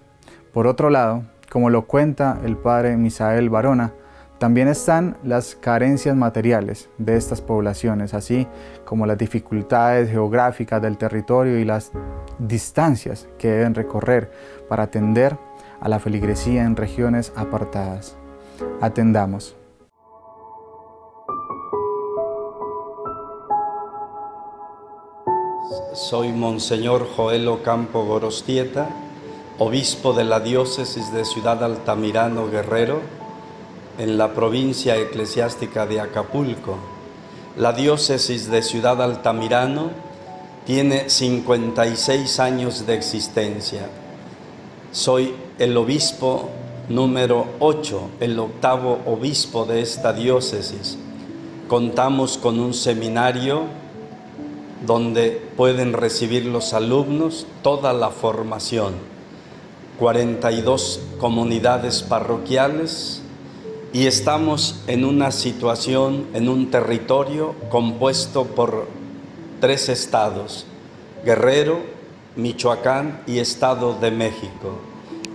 Por 0.53 0.67
otro 0.67 0.89
lado, 0.89 1.23
como 1.49 1.69
lo 1.69 1.87
cuenta 1.87 2.39
el 2.43 2.57
padre 2.57 2.97
Misael 2.97 3.49
Barona, 3.49 3.93
también 4.37 4.67
están 4.67 5.17
las 5.23 5.55
carencias 5.55 6.13
materiales 6.15 6.89
de 6.97 7.15
estas 7.15 7.39
poblaciones, 7.41 8.13
así 8.13 8.47
como 8.83 9.05
las 9.05 9.17
dificultades 9.17 10.09
geográficas 10.09 10.81
del 10.81 10.97
territorio 10.97 11.57
y 11.57 11.63
las 11.63 11.91
distancias 12.37 13.29
que 13.37 13.49
deben 13.49 13.75
recorrer 13.75 14.29
para 14.67 14.83
atender 14.83 15.37
a 15.79 15.87
la 15.87 15.99
feligresía 15.99 16.63
en 16.63 16.75
regiones 16.75 17.31
apartadas. 17.37 18.17
Atendamos. 18.81 19.55
Soy 25.93 26.33
Monseñor 26.33 27.07
Joel 27.15 27.47
Ocampo 27.47 28.03
Gorostieta 28.03 28.89
obispo 29.57 30.13
de 30.13 30.23
la 30.23 30.39
diócesis 30.39 31.11
de 31.13 31.25
Ciudad 31.25 31.63
Altamirano 31.63 32.49
Guerrero, 32.49 33.01
en 33.97 34.17
la 34.17 34.33
provincia 34.33 34.97
eclesiástica 34.97 35.85
de 35.85 35.99
Acapulco. 35.99 36.77
La 37.57 37.73
diócesis 37.73 38.49
de 38.49 38.63
Ciudad 38.63 39.01
Altamirano 39.01 39.91
tiene 40.65 41.09
56 41.09 42.39
años 42.39 42.85
de 42.87 42.95
existencia. 42.95 43.87
Soy 44.91 45.35
el 45.59 45.77
obispo 45.77 46.49
número 46.89 47.45
8, 47.59 48.09
el 48.19 48.39
octavo 48.39 48.99
obispo 49.05 49.65
de 49.65 49.81
esta 49.81 50.13
diócesis. 50.13 50.97
Contamos 51.67 52.37
con 52.37 52.59
un 52.59 52.73
seminario 52.73 53.63
donde 54.85 55.41
pueden 55.55 55.93
recibir 55.93 56.45
los 56.45 56.73
alumnos 56.73 57.45
toda 57.61 57.93
la 57.93 58.09
formación 58.09 59.10
42 60.01 60.99
comunidades 61.19 62.01
parroquiales 62.01 63.21
y 63.93 64.07
estamos 64.07 64.81
en 64.87 65.05
una 65.05 65.29
situación, 65.29 66.25
en 66.33 66.49
un 66.49 66.71
territorio 66.71 67.53
compuesto 67.69 68.45
por 68.45 68.87
tres 69.59 69.89
estados, 69.89 70.65
Guerrero, 71.23 71.81
Michoacán 72.35 73.21
y 73.27 73.37
Estado 73.37 73.93
de 73.93 74.09
México, 74.09 74.79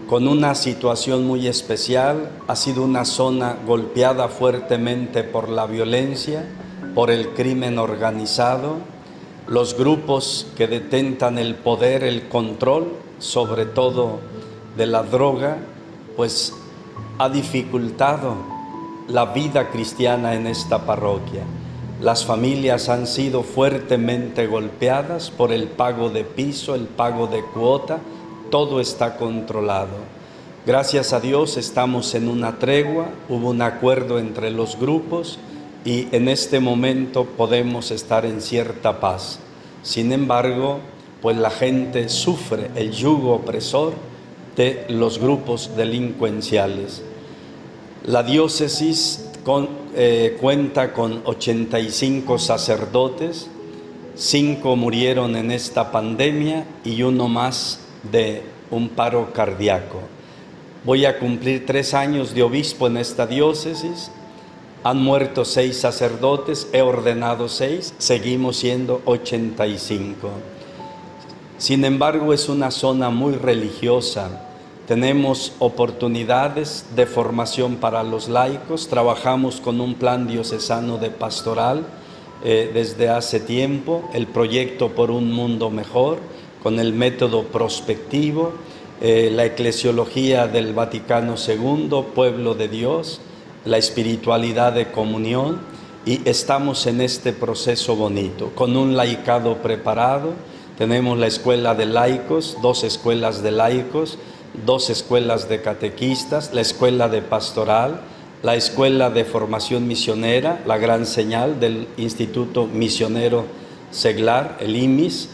con 0.08 0.26
una 0.26 0.56
situación 0.56 1.24
muy 1.24 1.46
especial, 1.46 2.28
ha 2.48 2.56
sido 2.56 2.82
una 2.82 3.04
zona 3.04 3.56
golpeada 3.68 4.26
fuertemente 4.26 5.22
por 5.22 5.48
la 5.48 5.66
violencia, 5.66 6.44
por 6.92 7.12
el 7.12 7.28
crimen 7.34 7.78
organizado, 7.78 8.78
los 9.46 9.78
grupos 9.78 10.48
que 10.56 10.66
detentan 10.66 11.38
el 11.38 11.54
poder, 11.54 12.02
el 12.02 12.28
control, 12.28 12.94
sobre 13.20 13.64
todo 13.64 14.18
de 14.76 14.86
la 14.86 15.02
droga, 15.02 15.58
pues 16.16 16.52
ha 17.18 17.28
dificultado 17.28 18.36
la 19.08 19.26
vida 19.26 19.70
cristiana 19.70 20.34
en 20.34 20.46
esta 20.46 20.84
parroquia. 20.84 21.42
Las 22.00 22.24
familias 22.24 22.88
han 22.88 23.06
sido 23.06 23.42
fuertemente 23.42 24.46
golpeadas 24.46 25.30
por 25.30 25.52
el 25.52 25.68
pago 25.68 26.10
de 26.10 26.24
piso, 26.24 26.74
el 26.74 26.86
pago 26.86 27.26
de 27.26 27.42
cuota, 27.42 28.00
todo 28.50 28.80
está 28.80 29.16
controlado. 29.16 30.16
Gracias 30.66 31.12
a 31.12 31.20
Dios 31.20 31.56
estamos 31.56 32.14
en 32.14 32.28
una 32.28 32.58
tregua, 32.58 33.06
hubo 33.28 33.50
un 33.50 33.62
acuerdo 33.62 34.18
entre 34.18 34.50
los 34.50 34.78
grupos 34.78 35.38
y 35.84 36.08
en 36.10 36.28
este 36.28 36.60
momento 36.60 37.24
podemos 37.24 37.92
estar 37.92 38.26
en 38.26 38.42
cierta 38.42 39.00
paz. 39.00 39.38
Sin 39.82 40.12
embargo, 40.12 40.80
pues 41.22 41.36
la 41.36 41.50
gente 41.50 42.08
sufre 42.08 42.70
el 42.74 42.90
yugo 42.90 43.34
opresor 43.34 43.94
de 44.56 44.86
los 44.88 45.18
grupos 45.18 45.76
delincuenciales. 45.76 47.02
La 48.04 48.22
diócesis 48.22 49.26
eh, 49.94 50.36
cuenta 50.40 50.92
con 50.92 51.22
85 51.24 52.38
sacerdotes, 52.38 53.48
cinco 54.16 54.76
murieron 54.76 55.36
en 55.36 55.50
esta 55.50 55.92
pandemia 55.92 56.66
y 56.84 57.02
uno 57.02 57.28
más 57.28 57.80
de 58.10 58.42
un 58.70 58.88
paro 58.88 59.32
cardíaco. 59.32 60.00
Voy 60.84 61.04
a 61.04 61.18
cumplir 61.18 61.66
tres 61.66 61.94
años 61.94 62.34
de 62.34 62.42
obispo 62.42 62.86
en 62.86 62.96
esta 62.96 63.26
diócesis. 63.26 64.10
Han 64.84 65.02
muerto 65.02 65.44
seis 65.44 65.78
sacerdotes, 65.78 66.68
he 66.72 66.80
ordenado 66.80 67.48
seis, 67.48 67.92
seguimos 67.98 68.56
siendo 68.58 69.02
85. 69.04 70.30
Sin 71.58 71.86
embargo, 71.86 72.34
es 72.34 72.50
una 72.50 72.70
zona 72.70 73.08
muy 73.08 73.34
religiosa. 73.34 74.42
Tenemos 74.86 75.54
oportunidades 75.58 76.86
de 76.94 77.06
formación 77.06 77.76
para 77.76 78.02
los 78.02 78.28
laicos, 78.28 78.88
trabajamos 78.88 79.60
con 79.60 79.80
un 79.80 79.94
plan 79.94 80.28
diocesano 80.28 80.98
de 80.98 81.10
pastoral 81.10 81.86
eh, 82.44 82.70
desde 82.72 83.08
hace 83.08 83.40
tiempo, 83.40 84.08
el 84.12 84.26
proyecto 84.26 84.90
por 84.90 85.10
un 85.10 85.32
mundo 85.32 85.70
mejor, 85.70 86.18
con 86.62 86.78
el 86.78 86.92
método 86.92 87.44
prospectivo, 87.44 88.52
eh, 89.00 89.30
la 89.32 89.46
eclesiología 89.46 90.46
del 90.46 90.74
Vaticano 90.74 91.36
II, 91.36 92.04
pueblo 92.14 92.54
de 92.54 92.68
Dios, 92.68 93.20
la 93.64 93.78
espiritualidad 93.78 94.74
de 94.74 94.90
comunión 94.92 95.60
y 96.04 96.20
estamos 96.28 96.86
en 96.86 97.00
este 97.00 97.32
proceso 97.32 97.96
bonito, 97.96 98.52
con 98.54 98.76
un 98.76 98.96
laicado 98.96 99.56
preparado. 99.56 100.34
Tenemos 100.78 101.18
la 101.18 101.26
escuela 101.26 101.74
de 101.74 101.86
laicos, 101.86 102.58
dos 102.60 102.84
escuelas 102.84 103.42
de 103.42 103.50
laicos, 103.50 104.18
dos 104.66 104.90
escuelas 104.90 105.48
de 105.48 105.62
catequistas, 105.62 106.52
la 106.52 106.60
escuela 106.60 107.08
de 107.08 107.22
pastoral, 107.22 108.02
la 108.42 108.56
escuela 108.56 109.08
de 109.08 109.24
formación 109.24 109.88
misionera, 109.88 110.62
la 110.66 110.76
gran 110.76 111.06
señal 111.06 111.60
del 111.60 111.88
Instituto 111.96 112.66
Misionero 112.66 113.46
Seglar, 113.90 114.58
el 114.60 114.76
IMIS, 114.76 115.30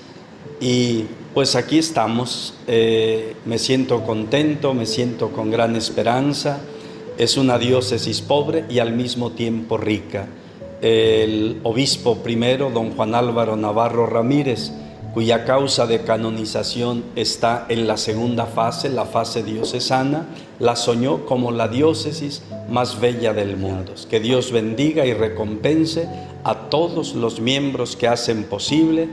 y 0.61 1.07
pues 1.35 1.57
aquí 1.57 1.79
estamos, 1.79 2.55
eh, 2.69 3.35
me 3.45 3.59
siento 3.59 4.05
contento, 4.05 4.75
me 4.75 4.87
siento 4.87 5.31
con 5.31 5.51
gran 5.51 5.75
esperanza, 5.75 6.61
es 7.19 7.37
una 7.37 7.59
diócesis 7.59 8.21
pobre 8.21 8.65
y 8.71 8.79
al 8.79 8.93
mismo 8.93 9.33
tiempo 9.33 9.77
rica. 9.77 10.29
El 10.81 11.59
obispo 11.65 12.19
primero, 12.19 12.71
don 12.71 12.93
Juan 12.93 13.15
Álvaro 13.15 13.57
Navarro 13.57 14.07
Ramírez, 14.07 14.73
cuya 15.15 15.45
causa 15.45 15.87
de 15.87 16.03
canonización 16.03 17.05
está 17.17 17.67
en 17.69 17.87
la 17.87 17.97
segunda 17.97 18.47
fase, 18.47 18.89
la 18.89 19.05
fase 19.05 19.43
diocesana, 19.43 20.27
la 20.59 20.77
soñó 20.77 21.27
como 21.27 21.51
la 21.51 21.69
diócesis 21.69 22.43
más 22.69 23.01
bella 23.01 23.33
del 23.33 23.57
mundo. 23.57 23.95
Que 24.09 24.21
Dios 24.21 24.53
bendiga 24.53 25.05
y 25.05 25.13
recompense 25.13 26.09
a 26.45 26.55
todos 26.71 27.15
los 27.15 27.41
miembros 27.41 27.97
que 27.97 28.09
hacen 28.09 28.45
posible 28.45 29.09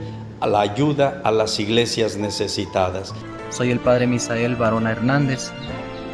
la 0.46 0.60
ayuda 0.60 1.20
a 1.24 1.30
las 1.30 1.60
iglesias 1.60 2.16
necesitadas. 2.16 3.12
Soy 3.50 3.70
el 3.70 3.80
Padre 3.80 4.06
Misael 4.06 4.56
Barona 4.56 4.92
Hernández, 4.92 5.50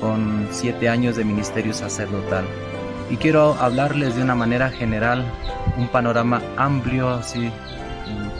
con 0.01 0.49
siete 0.51 0.89
años 0.89 1.17
de 1.17 1.25
ministerio 1.25 1.73
sacerdotal. 1.73 2.45
Y 3.11 3.17
quiero 3.17 3.55
hablarles 3.61 4.17
de 4.17 4.23
una 4.23 4.35
manera 4.35 4.71
general, 4.71 5.25
un 5.79 5.89
panorama 5.89 6.43
amplio, 6.57 7.09
así 7.11 7.51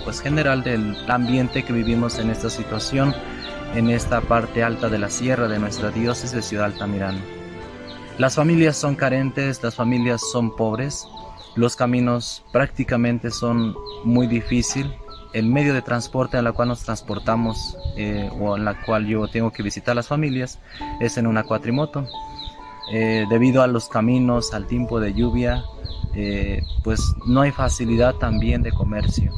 pues 0.07 0.21
general 0.21 0.63
del 0.63 0.97
ambiente 1.11 1.65
que 1.65 1.73
vivimos 1.73 2.21
en 2.21 2.31
esta 2.31 2.49
situación 2.49 3.13
en 3.75 3.91
esta 3.91 4.21
parte 4.21 4.63
alta 4.63 4.89
de 4.89 5.01
la 5.01 5.11
sierra 5.11 5.49
de 5.49 5.59
nuestra 5.59 5.91
diócesis 5.91 6.31
de 6.31 6.43
Ciudad 6.43 6.67
Altamirano. 6.67 7.19
Las 8.17 8.37
familias 8.37 8.77
son 8.77 8.95
carentes, 8.95 9.61
las 9.65 9.75
familias 9.75 10.23
son 10.31 10.55
pobres, 10.55 11.09
los 11.57 11.75
caminos 11.75 12.45
prácticamente 12.53 13.33
son 13.33 13.75
muy 14.05 14.29
difíciles, 14.29 14.93
el 15.33 15.49
medio 15.49 15.75
de 15.75 15.83
transporte 15.83 16.39
en 16.39 16.45
la 16.45 16.53
cual 16.53 16.69
nos 16.69 16.85
transportamos 16.85 17.77
eh, 17.97 18.31
o 18.41 18.57
en 18.57 18.65
la 18.65 18.81
cual 18.87 19.09
yo 19.09 19.27
tengo 19.27 19.51
que 19.51 19.65
visitar 19.65 19.97
las 19.97 20.07
familias 20.07 20.61
es 21.01 21.19
en 21.19 21.27
una 21.27 21.43
cuatrimoto. 21.43 22.07
Eh, 22.93 23.27
debido 23.29 23.61
a 23.63 23.67
los 23.67 23.89
caminos, 23.89 24.55
al 24.55 24.69
tiempo 24.69 25.01
de 25.01 25.13
lluvia, 25.13 25.65
eh, 26.15 26.63
pues 26.85 27.03
no 27.27 27.41
hay 27.41 27.51
facilidad 27.51 28.15
también 28.15 28.63
de 28.63 28.71
comercio. 28.71 29.33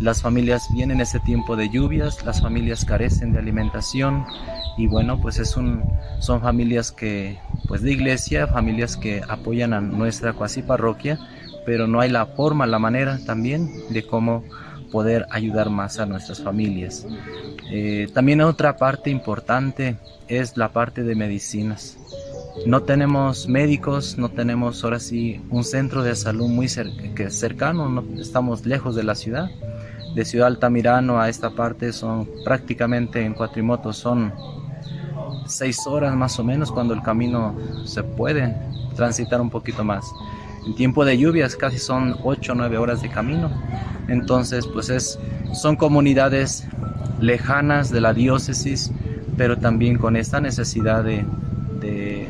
Las 0.00 0.22
familias 0.22 0.68
vienen 0.72 1.00
ese 1.00 1.20
tiempo 1.20 1.56
de 1.56 1.68
lluvias, 1.68 2.24
las 2.24 2.40
familias 2.40 2.84
carecen 2.84 3.32
de 3.32 3.38
alimentación 3.38 4.24
y 4.76 4.86
bueno, 4.86 5.20
pues 5.20 5.38
es 5.38 5.56
un, 5.56 5.82
son 6.18 6.40
familias 6.40 6.90
que, 6.90 7.38
pues 7.68 7.82
de 7.82 7.92
iglesia, 7.92 8.46
familias 8.46 8.96
que 8.96 9.22
apoyan 9.28 9.72
a 9.72 9.80
nuestra 9.80 10.32
cuasi 10.32 10.62
parroquia, 10.62 11.18
pero 11.64 11.86
no 11.86 12.00
hay 12.00 12.10
la 12.10 12.26
forma, 12.26 12.66
la 12.66 12.78
manera 12.78 13.18
también 13.24 13.70
de 13.90 14.06
cómo 14.06 14.44
poder 14.90 15.26
ayudar 15.30 15.70
más 15.70 15.98
a 15.98 16.06
nuestras 16.06 16.42
familias. 16.42 17.06
Eh, 17.70 18.08
también 18.12 18.40
otra 18.40 18.76
parte 18.76 19.10
importante 19.10 19.96
es 20.28 20.56
la 20.56 20.70
parte 20.70 21.02
de 21.02 21.14
medicinas. 21.14 21.98
No 22.66 22.82
tenemos 22.82 23.48
médicos, 23.48 24.16
no 24.16 24.28
tenemos 24.28 24.84
ahora 24.84 25.00
sí 25.00 25.40
un 25.50 25.64
centro 25.64 26.02
de 26.02 26.14
salud 26.14 26.48
muy 26.48 26.68
cercano, 26.68 27.88
no, 27.88 28.04
estamos 28.20 28.64
lejos 28.64 28.94
de 28.94 29.02
la 29.02 29.14
ciudad 29.14 29.50
de 30.14 30.24
Ciudad 30.24 30.46
Altamirano 30.46 31.20
a 31.20 31.28
esta 31.28 31.50
parte 31.50 31.92
son 31.92 32.28
prácticamente 32.44 33.24
en 33.24 33.34
cuatrimoto 33.34 33.92
son 33.92 34.32
seis 35.46 35.86
horas 35.86 36.14
más 36.14 36.38
o 36.38 36.44
menos 36.44 36.70
cuando 36.70 36.94
el 36.94 37.02
camino 37.02 37.54
se 37.84 38.02
puede 38.02 38.54
transitar 38.94 39.40
un 39.40 39.50
poquito 39.50 39.84
más. 39.84 40.06
En 40.66 40.74
tiempo 40.74 41.04
de 41.04 41.18
lluvias 41.18 41.56
casi 41.56 41.78
son 41.78 42.16
ocho 42.22 42.52
o 42.52 42.54
nueve 42.54 42.78
horas 42.78 43.02
de 43.02 43.10
camino. 43.10 43.50
Entonces 44.08 44.66
pues 44.66 44.88
es, 44.88 45.18
son 45.52 45.76
comunidades 45.76 46.64
lejanas 47.20 47.90
de 47.90 48.00
la 48.00 48.14
diócesis, 48.14 48.92
pero 49.36 49.58
también 49.58 49.98
con 49.98 50.16
esta 50.16 50.40
necesidad 50.40 51.02
de, 51.02 51.26
de, 51.80 52.28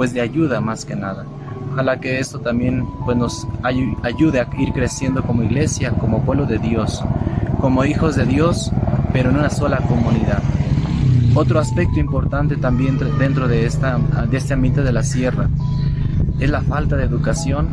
pues 0.00 0.14
de 0.14 0.22
ayuda 0.22 0.62
más 0.62 0.86
que 0.86 0.96
nada. 0.96 1.26
Ojalá 1.70 2.00
que 2.00 2.20
esto 2.20 2.40
también 2.40 2.86
pues, 3.04 3.18
nos 3.18 3.46
ayude 3.62 4.40
a 4.40 4.48
ir 4.58 4.72
creciendo 4.72 5.22
como 5.22 5.42
iglesia, 5.42 5.90
como 5.90 6.22
pueblo 6.22 6.46
de 6.46 6.58
Dios, 6.58 7.04
como 7.60 7.84
hijos 7.84 8.16
de 8.16 8.24
Dios, 8.24 8.72
pero 9.12 9.28
en 9.28 9.36
una 9.36 9.50
sola 9.50 9.76
comunidad. 9.86 10.42
Otro 11.34 11.60
aspecto 11.60 12.00
importante 12.00 12.56
también 12.56 12.98
dentro 13.18 13.46
de, 13.46 13.66
esta, 13.66 13.98
de 13.98 14.38
este 14.38 14.54
ambiente 14.54 14.82
de 14.82 14.90
la 14.90 15.02
sierra 15.02 15.50
es 16.38 16.48
la 16.48 16.62
falta 16.62 16.96
de 16.96 17.04
educación. 17.04 17.68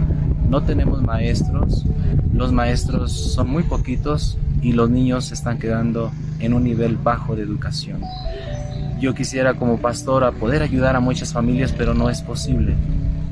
No 0.49 0.63
tenemos 0.63 1.01
maestros, 1.01 1.85
los 2.33 2.51
maestros 2.51 3.13
son 3.13 3.49
muy 3.49 3.63
poquitos 3.63 4.37
y 4.61 4.73
los 4.73 4.89
niños 4.89 5.27
se 5.27 5.33
están 5.33 5.59
quedando 5.59 6.11
en 6.41 6.53
un 6.53 6.65
nivel 6.65 6.97
bajo 6.97 7.37
de 7.37 7.43
educación. 7.43 8.01
Yo 8.99 9.13
quisiera 9.13 9.53
como 9.53 9.77
pastora 9.77 10.31
poder 10.31 10.63
ayudar 10.63 10.95
a 10.95 10.99
muchas 10.99 11.31
familias, 11.31 11.71
pero 11.71 11.93
no 11.93 12.09
es 12.09 12.23
posible. 12.23 12.73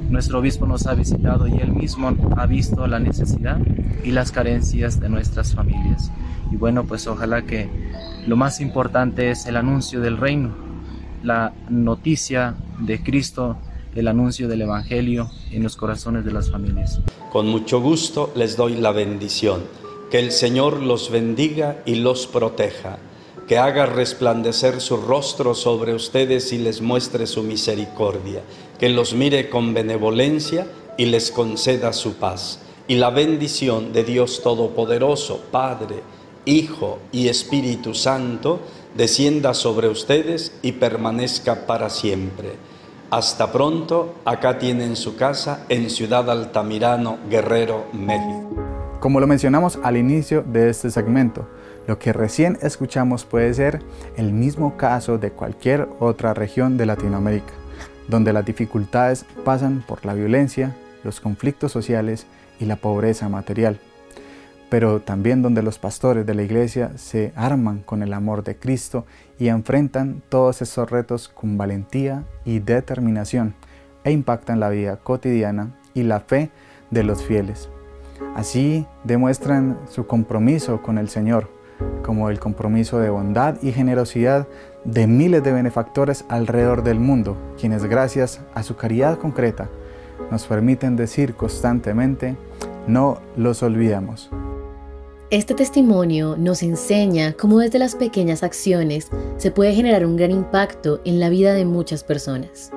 Nuestro 0.09 0.38
obispo 0.38 0.68
nos 0.68 0.86
ha 0.86 0.93
visitado 0.93 1.47
y 1.47 1.57
él 1.57 1.74
mismo 1.74 2.16
ha 2.38 2.45
visto 2.45 2.86
la 2.86 2.99
necesidad 2.99 3.57
y 4.03 4.11
las 4.11 4.32
carencias 4.32 4.99
de 4.99 5.09
nuestras 5.09 5.55
familias. 5.55 6.11
Y 6.51 6.57
bueno, 6.57 6.84
pues 6.84 7.07
ojalá 7.07 7.41
que 7.41 7.68
lo 8.28 8.36
más 8.36 8.61
importante 8.61 9.32
es 9.32 9.47
el 9.47 9.57
anuncio 9.57 10.01
del 10.01 10.18
reino, 10.18 10.53
la 11.24 11.53
noticia 11.68 12.53
de 12.80 13.01
Cristo, 13.01 13.57
el 13.95 14.07
anuncio 14.07 14.47
del 14.47 14.61
Evangelio 14.61 15.32
en 15.49 15.63
los 15.63 15.76
corazones 15.76 16.26
de 16.26 16.32
las 16.32 16.51
familias. 16.51 17.01
Con 17.32 17.47
mucho 17.47 17.82
gusto 17.82 18.32
les 18.36 18.55
doy 18.55 18.76
la 18.76 18.91
bendición. 18.91 19.63
Que 20.11 20.20
el 20.20 20.32
Señor 20.32 20.84
los 20.84 21.09
bendiga 21.09 21.78
y 21.88 21.95
los 21.95 22.28
proteja 22.28 22.99
que 23.48 23.58
haga 23.58 23.86
resplandecer 23.86 24.82
su 24.82 24.98
rostro 24.98 25.54
sobre 25.54 25.93
ustedes 25.93 26.52
y 26.52 26.58
les 26.58 26.82
muestre 26.82 27.28
su 27.28 27.43
misericordia, 27.43 28.41
que 28.80 28.89
los 28.89 29.14
mire 29.14 29.50
con 29.50 29.74
benevolencia 29.74 30.68
y 30.98 31.06
les 31.06 31.32
conceda 31.32 31.93
su 31.93 32.16
paz. 32.16 32.60
Y 32.88 32.96
la 32.96 33.10
bendición 33.10 33.93
de 33.93 34.04
Dios 34.04 34.41
Todopoderoso, 34.43 35.41
Padre, 35.52 36.02
Hijo 36.46 37.00
y 37.12 37.28
Espíritu 37.28 37.93
Santo, 37.93 38.60
descienda 38.96 39.54
sobre 39.54 39.89
ustedes 39.89 40.54
y 40.62 40.74
permanezca 40.74 41.66
para 41.66 41.89
siempre. 41.89 42.54
Hasta 43.12 43.52
pronto, 43.52 44.16
acá 44.26 44.58
tienen 44.58 44.96
su 44.96 45.16
casa 45.16 45.66
en 45.70 45.89
Ciudad 45.89 46.30
Altamirano, 46.30 47.20
Guerrero, 47.30 47.86
México. 47.93 48.50
Como 49.00 49.20
lo 49.20 49.28
mencionamos 49.28 49.78
al 49.84 49.98
inicio 49.98 50.43
de 50.43 50.70
este 50.70 50.89
segmento, 50.89 51.48
lo 51.88 52.00
que 52.00 52.14
recién 52.14 52.58
escuchamos 52.62 53.26
puede 53.26 53.54
ser 53.54 53.82
el 54.18 54.34
mismo 54.34 54.78
caso 54.78 55.18
de 55.18 55.32
cualquier 55.32 55.88
otra 56.00 56.34
región 56.34 56.78
de 56.78 56.86
Latinoamérica, 56.86 57.54
donde 58.08 58.34
las 58.34 58.46
dificultades 58.46 59.26
pasan 59.44 59.84
por 59.88 60.06
la 60.06 60.14
violencia, 60.14 60.76
los 61.04 61.20
conflictos 61.20 61.72
sociales 61.72 62.26
y 62.60 62.66
la 62.66 62.78
pobreza 62.78 63.30
material, 63.30 63.80
pero 64.70 65.00
también 65.00 65.42
donde 65.42 65.62
los 65.62 65.78
pastores 65.78 66.26
de 66.26 66.34
la 66.34 66.44
iglesia 66.44 66.92
se 66.98 67.32
arman 67.36 67.80
con 67.80 68.02
el 68.02 68.14
amor 68.14 68.44
de 68.44 68.56
Cristo 68.56 69.06
y 69.38 69.50
enfrentan 69.50 70.24
todos 70.30 70.62
estos 70.62 70.90
retos 70.90 71.30
con 71.30 71.58
valentía 71.58 72.24
y 72.46 72.60
determinación 72.60 73.54
e 74.04 74.12
impactan 74.12 74.60
la 74.60 74.70
vida 74.70 74.98
cotidiana 74.98 75.76
y 75.94 76.04
la 76.04 76.20
fe 76.20 76.50
de 76.92 77.04
los 77.04 77.24
fieles. 77.24 77.70
Así 78.36 78.86
demuestran 79.04 79.78
su 79.90 80.08
compromiso 80.08 80.82
con 80.82 80.98
el 80.98 81.10
Señor, 81.10 81.50
como 82.04 82.30
el 82.30 82.40
compromiso 82.40 83.00
de 83.00 83.10
bondad 83.10 83.62
y 83.62 83.72
generosidad 83.72 84.48
de 84.84 85.08
miles 85.08 85.44
de 85.44 85.52
benefactores 85.52 86.26
alrededor 86.30 86.84
del 86.84 87.00
mundo, 87.00 87.38
quienes 87.60 87.84
gracias 87.86 88.42
a 88.54 88.64
su 88.64 88.76
caridad 88.76 89.18
concreta 89.18 89.70
nos 90.32 90.46
permiten 90.46 90.96
decir 90.96 91.36
constantemente, 91.36 92.36
no 92.88 93.20
los 93.36 93.64
olvidamos. 93.64 94.30
Este 95.32 95.56
testimonio 95.56 96.36
nos 96.38 96.62
enseña 96.62 97.34
cómo 97.34 97.60
desde 97.60 97.80
las 97.80 97.96
pequeñas 97.96 98.44
acciones 98.44 99.10
se 99.38 99.52
puede 99.52 99.74
generar 99.74 100.06
un 100.06 100.16
gran 100.16 100.32
impacto 100.32 101.02
en 101.04 101.20
la 101.20 101.30
vida 101.30 101.54
de 101.54 101.66
muchas 101.66 102.04
personas. 102.04 102.72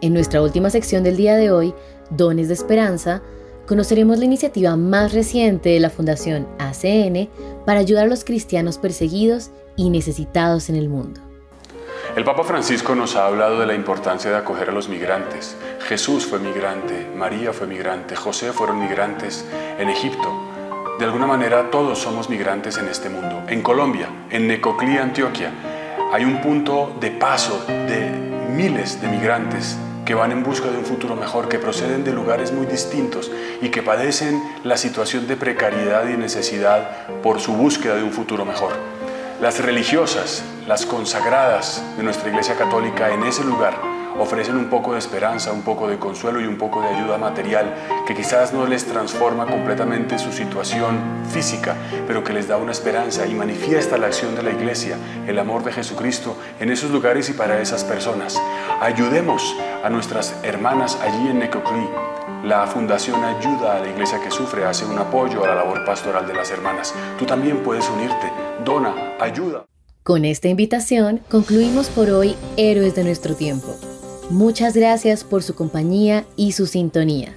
En 0.00 0.14
nuestra 0.14 0.42
última 0.42 0.70
sección 0.70 1.04
del 1.04 1.16
día 1.16 1.36
de 1.36 1.50
hoy, 1.50 1.74
Dones 2.10 2.48
de 2.48 2.54
Esperanza, 2.54 3.22
conoceremos 3.66 4.18
la 4.18 4.24
iniciativa 4.24 4.76
más 4.76 5.12
reciente 5.12 5.70
de 5.70 5.80
la 5.80 5.90
Fundación 5.90 6.46
ACN 6.58 7.28
para 7.64 7.80
ayudar 7.80 8.04
a 8.04 8.08
los 8.08 8.24
cristianos 8.24 8.78
perseguidos 8.78 9.50
y 9.76 9.90
necesitados 9.90 10.68
en 10.68 10.76
el 10.76 10.88
mundo. 10.88 11.20
El 12.16 12.24
Papa 12.24 12.44
Francisco 12.44 12.94
nos 12.94 13.16
ha 13.16 13.26
hablado 13.26 13.58
de 13.58 13.66
la 13.66 13.74
importancia 13.74 14.30
de 14.30 14.36
acoger 14.36 14.68
a 14.68 14.72
los 14.72 14.88
migrantes. 14.88 15.56
Jesús 15.88 16.26
fue 16.26 16.38
migrante, 16.38 17.08
María 17.16 17.52
fue 17.52 17.66
migrante, 17.66 18.16
José 18.16 18.52
fueron 18.52 18.80
migrantes 18.80 19.46
en 19.78 19.88
Egipto. 19.88 20.28
De 20.98 21.06
alguna 21.06 21.26
manera 21.26 21.70
todos 21.70 21.98
somos 21.98 22.28
migrantes 22.28 22.76
en 22.76 22.88
este 22.88 23.08
mundo. 23.08 23.42
En 23.48 23.62
Colombia, 23.62 24.08
en 24.30 24.46
Necoclí, 24.46 24.98
Antioquia, 24.98 25.52
hay 26.12 26.24
un 26.24 26.42
punto 26.42 26.94
de 27.00 27.12
paso 27.12 27.64
de 27.66 28.10
miles 28.50 29.00
de 29.00 29.08
migrantes 29.08 29.78
que 30.04 30.14
van 30.14 30.32
en 30.32 30.42
busca 30.42 30.70
de 30.70 30.78
un 30.78 30.84
futuro 30.84 31.14
mejor, 31.16 31.48
que 31.48 31.58
proceden 31.58 32.04
de 32.04 32.12
lugares 32.12 32.52
muy 32.52 32.66
distintos 32.66 33.30
y 33.60 33.68
que 33.68 33.82
padecen 33.82 34.42
la 34.64 34.76
situación 34.76 35.26
de 35.28 35.36
precariedad 35.36 36.08
y 36.08 36.16
necesidad 36.16 37.06
por 37.22 37.40
su 37.40 37.52
búsqueda 37.54 37.94
de 37.94 38.02
un 38.02 38.12
futuro 38.12 38.44
mejor. 38.44 38.72
Las 39.40 39.60
religiosas, 39.60 40.44
las 40.66 40.86
consagradas 40.86 41.82
de 41.96 42.02
nuestra 42.02 42.28
Iglesia 42.28 42.56
Católica 42.56 43.12
en 43.12 43.24
ese 43.24 43.44
lugar 43.44 44.01
ofrecen 44.18 44.56
un 44.56 44.70
poco 44.70 44.92
de 44.92 44.98
esperanza, 44.98 45.52
un 45.52 45.62
poco 45.62 45.88
de 45.88 45.98
consuelo 45.98 46.40
y 46.40 46.46
un 46.46 46.58
poco 46.58 46.80
de 46.80 46.88
ayuda 46.88 47.18
material 47.18 47.74
que 48.06 48.14
quizás 48.14 48.52
no 48.52 48.66
les 48.66 48.84
transforma 48.84 49.46
completamente 49.46 50.18
su 50.18 50.32
situación 50.32 50.98
física, 51.30 51.76
pero 52.06 52.22
que 52.24 52.32
les 52.32 52.48
da 52.48 52.56
una 52.56 52.72
esperanza 52.72 53.26
y 53.26 53.34
manifiesta 53.34 53.98
la 53.98 54.06
acción 54.06 54.34
de 54.34 54.42
la 54.42 54.50
Iglesia, 54.50 54.96
el 55.26 55.38
amor 55.38 55.64
de 55.64 55.72
Jesucristo 55.72 56.36
en 56.60 56.70
esos 56.70 56.90
lugares 56.90 57.28
y 57.30 57.32
para 57.32 57.60
esas 57.60 57.84
personas. 57.84 58.40
Ayudemos 58.80 59.56
a 59.84 59.90
nuestras 59.90 60.34
hermanas 60.42 60.98
allí 61.02 61.28
en 61.28 61.38
Necoclí. 61.38 61.88
La 62.44 62.66
Fundación 62.66 63.22
Ayuda 63.22 63.76
a 63.76 63.80
la 63.80 63.88
Iglesia 63.88 64.20
que 64.20 64.30
Sufre 64.30 64.64
hace 64.64 64.84
un 64.84 64.98
apoyo 64.98 65.44
a 65.44 65.48
la 65.48 65.54
labor 65.54 65.84
pastoral 65.84 66.26
de 66.26 66.34
las 66.34 66.50
hermanas. 66.50 66.92
Tú 67.18 67.24
también 67.24 67.62
puedes 67.62 67.88
unirte. 67.88 68.32
Dona, 68.64 69.14
ayuda. 69.20 69.64
Con 70.02 70.24
esta 70.24 70.48
invitación 70.48 71.20
concluimos 71.30 71.88
por 71.88 72.10
hoy 72.10 72.34
Héroes 72.56 72.96
de 72.96 73.04
nuestro 73.04 73.36
tiempo. 73.36 73.76
Muchas 74.32 74.74
gracias 74.74 75.22
por 75.24 75.42
su 75.42 75.54
compañía 75.54 76.24
y 76.36 76.52
su 76.52 76.66
sintonía. 76.66 77.34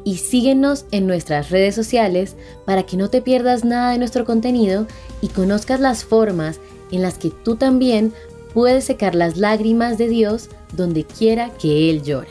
y 0.04 0.16
síguenos 0.16 0.86
en 0.90 1.06
nuestras 1.06 1.50
redes 1.50 1.74
sociales 1.74 2.36
para 2.64 2.84
que 2.84 2.96
no 2.96 3.10
te 3.10 3.22
pierdas 3.22 3.64
nada 3.64 3.92
de 3.92 3.98
nuestro 3.98 4.24
contenido 4.24 4.86
y 5.20 5.28
conozcas 5.28 5.80
las 5.80 6.04
formas 6.04 6.60
en 6.90 7.02
las 7.02 7.18
que 7.18 7.30
tú 7.30 7.56
también 7.56 8.12
puedes 8.52 8.84
secar 8.84 9.14
las 9.14 9.36
lágrimas 9.36 9.98
de 9.98 10.08
Dios 10.08 10.48
donde 10.72 11.04
quiera 11.04 11.50
que 11.50 11.90
Él 11.90 12.02
llora. 12.02 12.28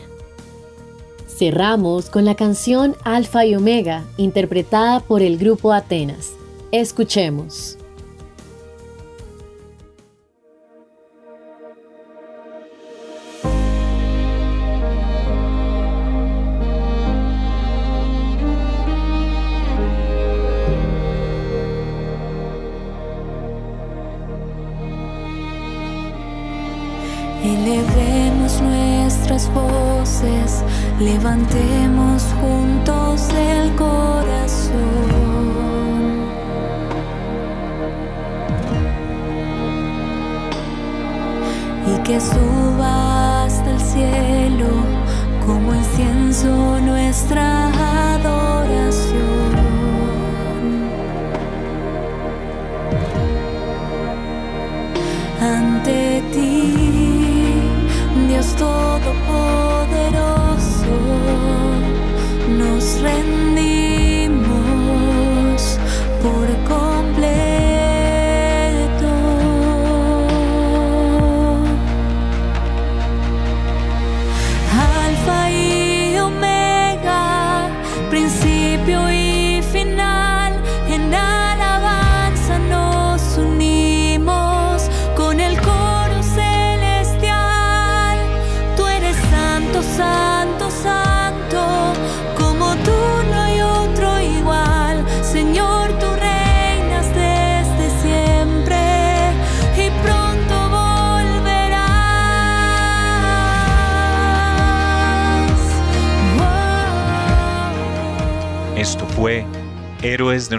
Cerramos 1.28 2.10
con 2.10 2.26
la 2.26 2.36
canción 2.36 2.96
Alfa 3.04 3.46
y 3.46 3.56
Omega, 3.56 4.04
interpretada 4.18 5.00
por 5.00 5.22
el 5.22 5.38
grupo 5.38 5.72
Atenas. 5.72 6.34
Escuchemos. 6.72 7.79
Nuestras 29.40 29.54
voces, 29.54 30.64
levantemos 31.00 32.24
juntos 32.42 33.30
el 33.30 33.76
corazón. 33.76 34.80
Y 41.88 42.04
que 42.04 42.20
suba 42.20 43.46
hasta 43.46 43.72
el 43.72 43.80
cielo 43.80 44.89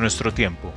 nuestro 0.00 0.32
tiempo, 0.32 0.72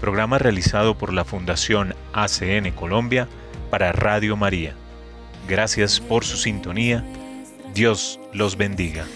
programa 0.00 0.38
realizado 0.38 0.98
por 0.98 1.12
la 1.12 1.24
Fundación 1.24 1.94
ACN 2.12 2.72
Colombia 2.72 3.28
para 3.70 3.92
Radio 3.92 4.36
María. 4.36 4.74
Gracias 5.48 6.00
por 6.00 6.24
su 6.24 6.36
sintonía. 6.36 7.04
Dios 7.74 8.18
los 8.32 8.56
bendiga. 8.56 9.06